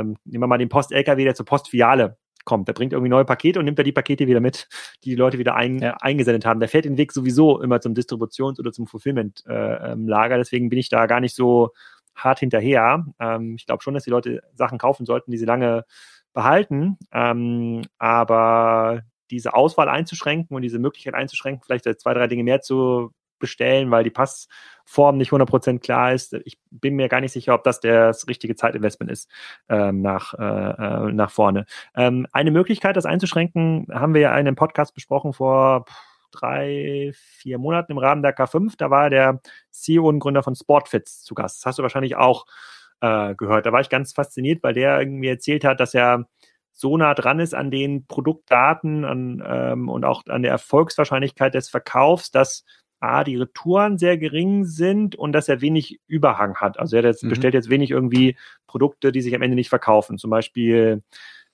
[0.00, 2.68] ähm, nehmen wir mal den Post-LKW, der zur Postfiliale kommt.
[2.68, 4.68] Der bringt irgendwie neue Pakete und nimmt da die Pakete wieder mit,
[5.04, 5.96] die die Leute wieder ein, Ja.
[6.00, 6.60] eingesendet haben.
[6.60, 10.36] Der fährt den Weg sowieso immer zum Distributions- oder zum Fulfillment-Lager.
[10.38, 11.70] Deswegen bin ich da gar nicht so
[12.14, 13.06] hart hinterher.
[13.18, 15.84] Ähm, ich glaube schon, dass die Leute Sachen kaufen sollten, die sie lange
[16.32, 16.98] behalten.
[17.12, 23.12] Ähm, aber diese Auswahl einzuschränken und diese Möglichkeit einzuschränken, vielleicht zwei, drei Dinge mehr zu
[23.40, 26.34] bestellen, weil die Passform nicht 100% klar ist.
[26.44, 29.28] Ich bin mir gar nicht sicher, ob das das richtige Zeitinvestment ist
[29.68, 30.42] ähm, nach, äh,
[31.08, 31.66] äh, nach vorne.
[31.96, 35.84] Ähm, eine Möglichkeit, das einzuschränken, haben wir ja in einem Podcast besprochen vor
[36.30, 38.74] drei, vier Monaten im Rahmen der K5.
[38.78, 41.58] Da war der CEO und Gründer von Sportfits zu Gast.
[41.58, 42.46] Das hast du wahrscheinlich auch
[43.00, 43.66] äh, gehört.
[43.66, 46.26] Da war ich ganz fasziniert, weil der irgendwie erzählt hat, dass er
[46.72, 51.68] so nah dran ist an den Produktdaten an, ähm, und auch an der Erfolgswahrscheinlichkeit des
[51.68, 52.64] Verkaufs, dass
[53.00, 56.78] A, die Retouren sehr gering sind und dass er wenig Überhang hat.
[56.78, 57.30] Also er jetzt, Mhm.
[57.30, 58.36] bestellt jetzt wenig irgendwie
[58.66, 60.18] Produkte, die sich am Ende nicht verkaufen.
[60.18, 61.02] Zum Beispiel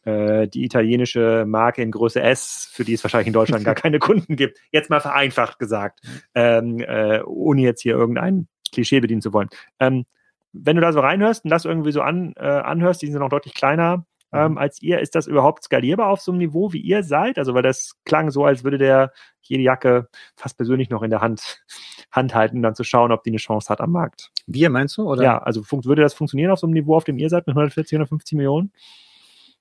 [0.05, 3.99] äh, die italienische Marke in Größe S, für die es wahrscheinlich in Deutschland gar keine
[3.99, 4.59] Kunden gibt.
[4.70, 6.01] Jetzt mal vereinfacht gesagt,
[6.34, 9.49] ähm, äh, ohne jetzt hier irgendein Klischee bedienen zu wollen.
[9.80, 10.05] Ähm,
[10.53, 13.28] wenn du da so reinhörst und das irgendwie so an, äh, anhörst, die sind noch
[13.28, 14.07] deutlich kleiner
[14.37, 17.39] ähm, als ihr, ist das überhaupt skalierbar auf so einem Niveau, wie ihr seid?
[17.39, 19.12] Also, weil das klang so, als würde der
[19.43, 21.62] jede Jacke fast persönlich noch in der Hand,
[22.11, 24.30] Hand halten, dann zu schauen, ob die eine Chance hat am Markt.
[24.47, 25.09] wir meinst du?
[25.09, 25.22] Oder?
[25.22, 27.97] Ja, also würde das funktionieren auf so einem Niveau, auf dem ihr seid mit 140,
[27.97, 28.72] 150 Millionen?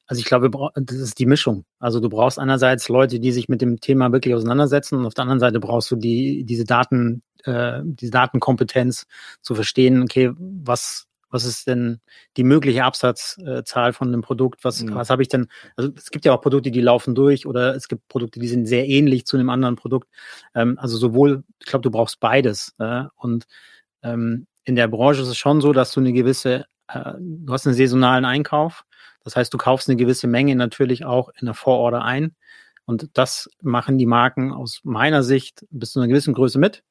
[0.07, 1.65] Also ich glaube, das ist die Mischung.
[1.79, 5.23] Also du brauchst einerseits Leute, die sich mit dem Thema wirklich auseinandersetzen und auf der
[5.23, 9.07] anderen Seite brauchst du die, diese Daten, äh, diese Datenkompetenz
[9.41, 11.99] zu verstehen, okay, was, was ist denn
[12.37, 14.63] die mögliche Absatzzahl von einem Produkt?
[14.63, 14.95] Was, Mhm.
[14.95, 15.47] was habe ich denn?
[15.75, 18.65] Also es gibt ja auch Produkte, die laufen durch oder es gibt Produkte, die sind
[18.67, 20.09] sehr ähnlich zu einem anderen Produkt.
[20.53, 22.73] Ähm, also sowohl, ich glaube, du brauchst beides.
[22.79, 23.45] Äh, und
[24.03, 27.65] ähm, in der Branche ist es schon so, dass du eine gewisse, äh, du hast
[27.67, 28.83] einen saisonalen Einkauf.
[29.23, 32.35] Das heißt, du kaufst eine gewisse Menge natürlich auch in der Vororder ein.
[32.85, 36.83] Und das machen die Marken aus meiner Sicht bis zu einer gewissen Größe mit,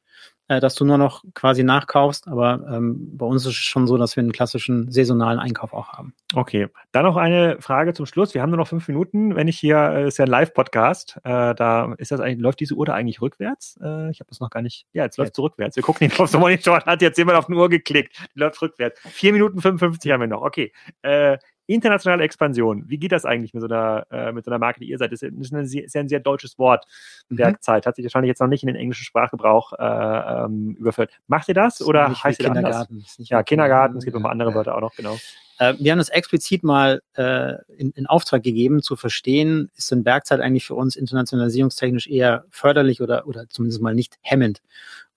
[0.49, 2.29] äh, dass du nur noch quasi nachkaufst.
[2.29, 5.89] Aber ähm, bei uns ist es schon so, dass wir einen klassischen saisonalen Einkauf auch
[5.89, 6.15] haben.
[6.35, 8.35] Okay, dann noch eine Frage zum Schluss.
[8.35, 9.37] Wir haben nur noch fünf Minuten.
[9.37, 12.75] Wenn ich hier, äh, ist ja ein Live-Podcast, äh, da ist das eigentlich, läuft diese
[12.75, 13.79] Uhr da eigentlich rückwärts?
[13.83, 14.87] Äh, ich habe das noch gar nicht.
[14.93, 15.37] Ja, jetzt läuft Jetzt.
[15.37, 15.77] sie rückwärts.
[15.77, 18.17] Wir gucken nicht auf den Monitor, hat jetzt jemand auf die Uhr geklickt.
[18.35, 19.01] Die läuft rückwärts.
[19.01, 20.43] Vier Minuten 55 haben wir noch.
[20.43, 20.73] Okay.
[21.03, 22.85] Äh, internationale Expansion.
[22.89, 25.13] Wie geht das eigentlich mit so einer, äh, mit so einer Marke, die ihr seid?
[25.13, 26.85] Das ist, das sehr- ja ein sehr deutsches Wort.
[27.29, 27.39] Mhm.
[27.39, 27.87] Werkzeit.
[27.87, 31.11] Hat sich wahrscheinlich jetzt noch nicht in den englischen Sprachgebrauch äh, ähm, überführt.
[31.27, 34.25] Macht ihr das oder Nicht wie heißt ihr nicht Ja, Kindergarten, es gibt noch ein
[34.25, 34.55] paar andere Ja.
[34.57, 35.17] Wörter auch noch, genau.
[35.59, 40.03] Äh, wir haben das explizit mal äh, in, in Auftrag gegeben, zu verstehen, ist denn
[40.03, 44.61] Bergzeit eigentlich für uns internationalisierungstechnisch eher förderlich oder, oder zumindest mal nicht hemmend.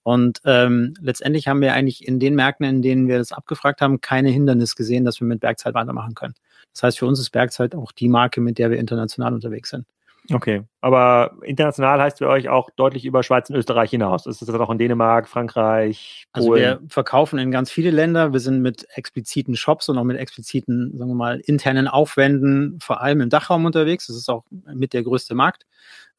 [0.08, 4.00] Und ähm, letztendlich haben wir eigentlich in den Märkten, in denen wir das abgefragt haben,
[4.00, 6.32] keine Hindernis gesehen, dass wir mit Bergzeit weitermachen können.
[6.72, 9.84] Das heißt, für uns ist Bergzeit auch die Marke, mit der wir international unterwegs sind.
[10.32, 14.24] Okay, aber international heißt für euch auch deutlich über Schweiz und Österreich hinaus.
[14.24, 16.46] Ist das auch in Dänemark, Frankreich, Polen?
[16.46, 18.32] Also wir verkaufen in ganz viele Länder.
[18.32, 23.02] Wir sind mit expliziten Shops und auch mit expliziten, sagen wir mal, internen Aufwänden vor
[23.02, 24.06] allem im Dachraum unterwegs.
[24.06, 25.66] Das ist auch mit der größte Markt.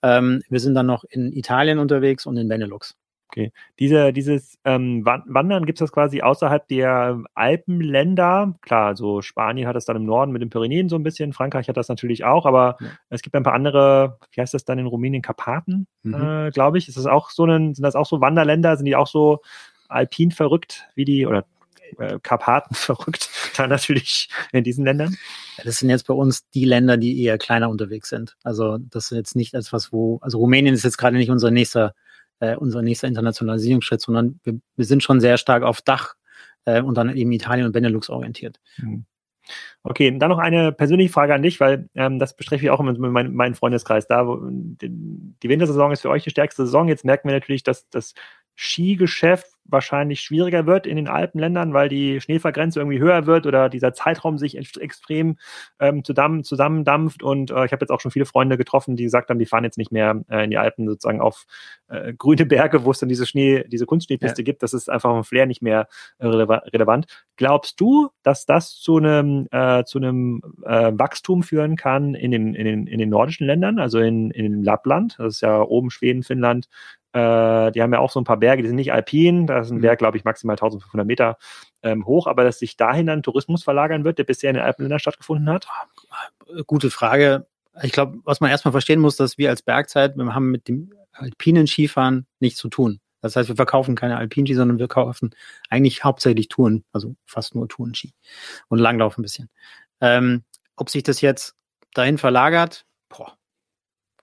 [0.03, 2.95] Ähm, wir sind dann noch in Italien unterwegs und in Benelux.
[3.31, 3.51] Okay.
[3.77, 8.55] Diese, dieses ähm, Wandern gibt es das quasi außerhalb der Alpenländer.
[8.61, 11.69] Klar, so Spanien hat das dann im Norden mit den Pyrenäen so ein bisschen, Frankreich
[11.69, 12.87] hat das natürlich auch, aber ja.
[13.09, 16.13] es gibt ein paar andere, wie heißt das dann in Rumänien, Karpaten, mhm.
[16.15, 16.87] äh, glaube ich.
[16.87, 18.75] Ist das auch so ein, sind das auch so Wanderländer?
[18.77, 19.41] Sind die auch so
[19.89, 21.45] alpin verrückt wie die oder
[21.99, 25.15] äh, Karpaten verrückt, da natürlich in diesen Ländern?
[25.63, 28.37] Das sind jetzt bei uns die Länder, die eher kleiner unterwegs sind.
[28.43, 31.93] Also das ist jetzt nicht etwas, wo, also Rumänien ist jetzt gerade nicht unser nächster
[32.39, 36.15] äh, unser nächster Internationalisierungsschritt, sondern wir, wir sind schon sehr stark auf Dach
[36.65, 38.59] äh, und dann eben Italien und Benelux orientiert.
[38.77, 39.05] Mhm.
[39.83, 42.99] Okay, dann noch eine persönliche Frage an dich, weil ähm, das bespreche ich auch mit
[42.99, 44.27] meinem, meinem Freundeskreis da.
[44.27, 46.87] Wo, die, die Wintersaison ist für euch die stärkste Saison.
[46.87, 48.13] Jetzt merken wir natürlich, dass das
[48.55, 53.93] Skigeschäft wahrscheinlich schwieriger wird in den Alpenländern, weil die Schneefallgrenze irgendwie höher wird oder dieser
[53.93, 55.37] Zeitraum sich extrem
[55.79, 57.23] ähm, zusammen, zusammendampft.
[57.23, 59.63] Und äh, ich habe jetzt auch schon viele Freunde getroffen, die gesagt haben, die fahren
[59.63, 61.45] jetzt nicht mehr äh, in die Alpen sozusagen auf
[61.87, 64.45] äh, grüne Berge, wo es dann diese Schnee, diese Kunstschneepiste ja.
[64.45, 64.63] gibt.
[64.63, 65.87] Das ist einfach vom Flair nicht mehr
[66.19, 67.05] äh, relevant.
[67.35, 72.53] Glaubst du, dass das zu einem äh, zu einem äh, Wachstum führen kann in den,
[72.53, 75.15] in den, in den nordischen Ländern, also in, in Lappland?
[75.17, 76.67] Das ist ja oben Schweden, Finnland,
[77.13, 79.71] äh, die haben ja auch so ein paar Berge, die sind nicht alpin, da ist
[79.71, 79.81] ein mhm.
[79.81, 81.37] Berg, glaube ich, maximal 1500 Meter
[81.81, 84.99] ähm, hoch, aber dass sich dahin dann Tourismus verlagern wird, der bisher in den Alpenländern
[84.99, 85.67] stattgefunden hat?
[86.67, 87.47] Gute Frage.
[87.81, 90.93] Ich glaube, was man erstmal verstehen muss, dass wir als Bergzeit, wir haben mit dem
[91.11, 92.99] alpinen Skifahren nichts zu tun.
[93.21, 95.31] Das heißt, wir verkaufen keine Alpinski, sondern wir kaufen
[95.69, 98.13] eigentlich hauptsächlich Touren, also fast nur Tourenski
[98.69, 99.49] und Langlauf ein bisschen.
[99.99, 100.43] Ähm,
[100.75, 101.55] ob sich das jetzt
[101.93, 103.37] dahin verlagert, boah,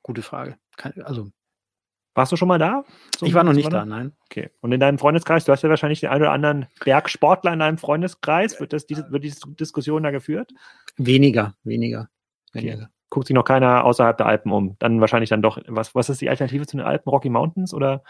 [0.03, 0.57] gute Frage.
[1.05, 1.30] also
[2.17, 2.85] warst du schon mal da?
[3.19, 4.12] So ich war noch nicht da, nein.
[4.31, 4.51] Okay.
[4.61, 7.79] Und in deinem Freundeskreis, du hast ja wahrscheinlich den einen oder anderen Bergsportler in deinem
[7.79, 8.59] Freundeskreis.
[8.59, 10.51] Wird, das, diese, wird diese Diskussion da geführt?
[10.97, 12.09] Weniger, weniger.
[12.53, 12.75] weniger.
[12.75, 12.87] Okay.
[13.11, 14.77] Guckt sich noch keiner außerhalb der Alpen um.
[14.79, 17.09] Dann wahrscheinlich dann doch, was, was ist die Alternative zu den Alpen?
[17.09, 18.03] Rocky Mountains oder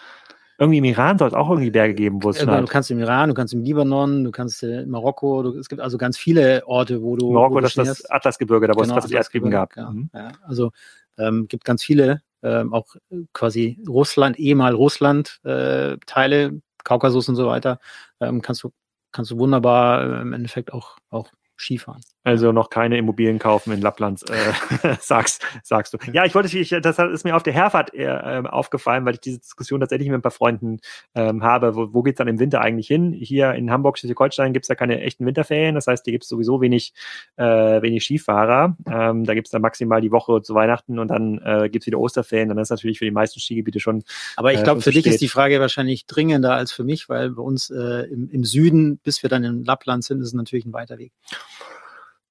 [0.59, 2.62] irgendwie im Iran soll es auch irgendwie Berge geben, wo es schneit.
[2.62, 5.82] Du kannst im Iran, du kannst im Libanon, du kannst in Marokko, du, es gibt
[5.82, 7.30] also ganz viele Orte, wo du.
[7.30, 9.76] Marokko, wo das ist das Atlasgebirge, da wo genau, es das Erdbeben gab.
[9.76, 10.09] Ja, mhm.
[10.14, 10.32] ja.
[10.42, 10.70] Also
[11.18, 12.97] ähm, gibt ganz viele ähm, auch
[13.32, 17.80] quasi Russland, ehemal Russland äh, Teile, Kaukasus und so weiter,
[18.20, 18.72] ähm, kannst du
[19.12, 22.03] kannst du wunderbar äh, im Endeffekt auch auch Skifahren.
[22.26, 25.98] Also noch keine Immobilien kaufen in Lappland, äh, sagst, sagst du.
[26.12, 29.20] Ja, ich wollte, ich, das ist mir auf der Herfahrt eher, äh, aufgefallen, weil ich
[29.20, 30.80] diese Diskussion tatsächlich mit ein paar Freunden
[31.14, 31.76] ähm, habe.
[31.76, 33.12] Wo, wo geht's dann im Winter eigentlich hin?
[33.12, 35.76] Hier in Hamburg, Schleswig-Holstein gibt's ja keine echten Winterferien.
[35.76, 36.94] Das heißt, hier gibt's sowieso wenig,
[37.36, 38.76] äh, wenig Skifahrer.
[38.90, 42.48] Ähm, da gibt's dann maximal die Woche zu Weihnachten und dann äh, gibt's wieder Osterferien.
[42.48, 44.02] Dann ist natürlich für die meisten Skigebiete schon.
[44.34, 47.30] Aber ich glaube, äh, für dich ist die Frage wahrscheinlich dringender als für mich, weil
[47.30, 50.66] bei uns äh, im, im Süden, bis wir dann in Lappland sind, ist es natürlich
[50.66, 51.12] ein weiter Weg.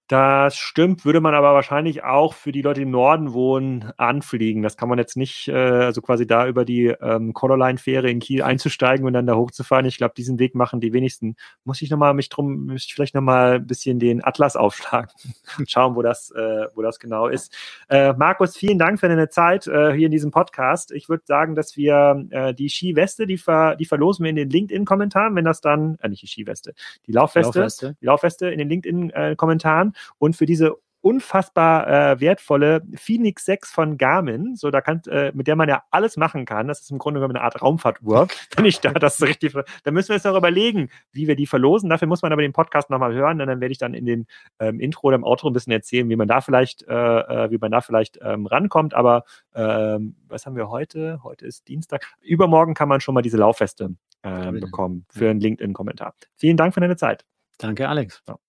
[0.07, 4.61] Das stimmt, würde man aber wahrscheinlich auch für die Leute, die im Norden wohnen, anfliegen.
[4.61, 8.43] Das kann man jetzt nicht, äh, also quasi da über die ähm, Colorline-Fähre in Kiel
[8.43, 9.87] einzusteigen und dann da hochzufahren.
[9.87, 11.35] Ich glaube, diesen Weg machen die wenigsten.
[11.63, 15.09] Muss ich nochmal mich drum, muss ich vielleicht nochmal ein bisschen den Atlas aufschlagen
[15.57, 17.51] und schauen, wo das, äh, wo das genau ist.
[17.89, 20.91] Äh, Markus, vielen Dank für deine Zeit äh, hier in diesem Podcast.
[20.91, 24.51] Ich würde sagen, dass wir äh, die Skiweste, die, ver, die verlosen wir in den
[24.51, 26.75] LinkedIn-Kommentaren, wenn das dann, äh, nicht die Skiweste,
[27.07, 27.97] die Laufweste, Laufweste.
[27.99, 29.94] die Laufweste in den LinkedIn-Kommentaren.
[30.17, 30.75] Und für diese
[31.05, 35.83] unfassbar äh, wertvolle Phoenix 6 von Garmin, so da kann, äh, mit der man ja
[35.91, 36.67] alles machen kann.
[36.67, 39.53] Das ist im Grunde genommen eine Art Raumfahrtuhr, wenn ich da das richtig.
[39.83, 41.91] Da müssen wir jetzt noch überlegen, wie wir die verlosen.
[41.91, 44.25] Dafür muss man aber den Podcast nochmal hören, und dann werde ich dann in den
[44.57, 47.59] ähm, Intro oder im Outro ein bisschen erzählen, wie man da vielleicht, äh, äh, wie
[47.59, 48.95] man da vielleicht ähm, rankommt.
[48.95, 51.19] Aber ähm, was haben wir heute?
[51.21, 52.03] Heute ist Dienstag.
[52.19, 56.15] Übermorgen kann man schon mal diese Laufweste äh, bekommen für einen LinkedIn-Kommentar.
[56.35, 57.25] Vielen Dank für deine Zeit.
[57.59, 58.23] Danke, Alex.
[58.27, 58.39] Ja.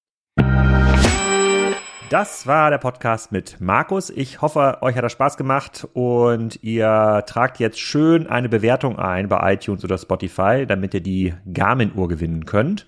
[2.08, 4.10] Das war der Podcast mit Markus.
[4.10, 9.28] Ich hoffe, euch hat das Spaß gemacht und ihr tragt jetzt schön eine Bewertung ein
[9.28, 12.86] bei iTunes oder Spotify, damit ihr die Garmin-Uhr gewinnen könnt.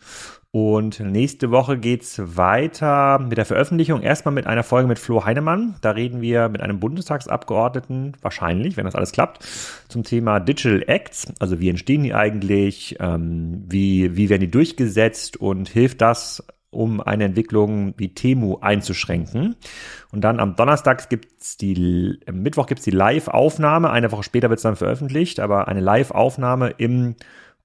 [0.53, 4.03] Und nächste Woche geht's weiter mit der Veröffentlichung.
[4.03, 5.75] Erstmal mit einer Folge mit Flo Heinemann.
[5.81, 9.45] Da reden wir mit einem Bundestagsabgeordneten, wahrscheinlich, wenn das alles klappt,
[9.89, 11.27] zum Thema Digital Acts.
[11.41, 12.97] Also wie entstehen die eigentlich?
[13.01, 15.37] Ähm, wie, wie werden die durchgesetzt?
[15.37, 19.57] Und hilft das um eine Entwicklung wie Temu einzuschränken.
[20.13, 23.91] Und dann am Donnerstag gibt's die, am Mittwoch gibt's die Live-Aufnahme.
[23.91, 27.17] Eine Woche später wird's dann veröffentlicht, aber eine Live-Aufnahme im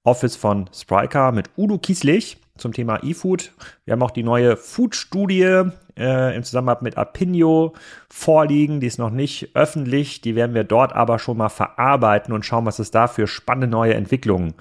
[0.03, 3.51] Office von Spriker mit Udo Kieslich zum Thema E-Food.
[3.85, 5.63] Wir haben auch die neue Food-Studie
[5.97, 7.73] äh, im Zusammenhang mit Apinio
[8.09, 8.79] vorliegen.
[8.79, 10.21] Die ist noch nicht öffentlich.
[10.21, 13.67] Die werden wir dort aber schon mal verarbeiten und schauen, was es da für spannende
[13.67, 14.53] neue Entwicklungen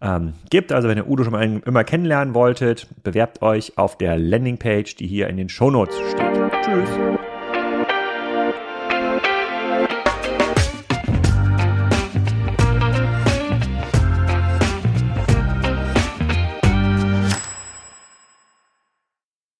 [0.00, 0.72] ähm, gibt.
[0.72, 5.06] Also wenn ihr Udo schon mal immer kennenlernen wolltet, bewerbt euch auf der Landingpage, die
[5.06, 6.52] hier in den Shownotes steht.
[6.62, 7.19] Tschüss.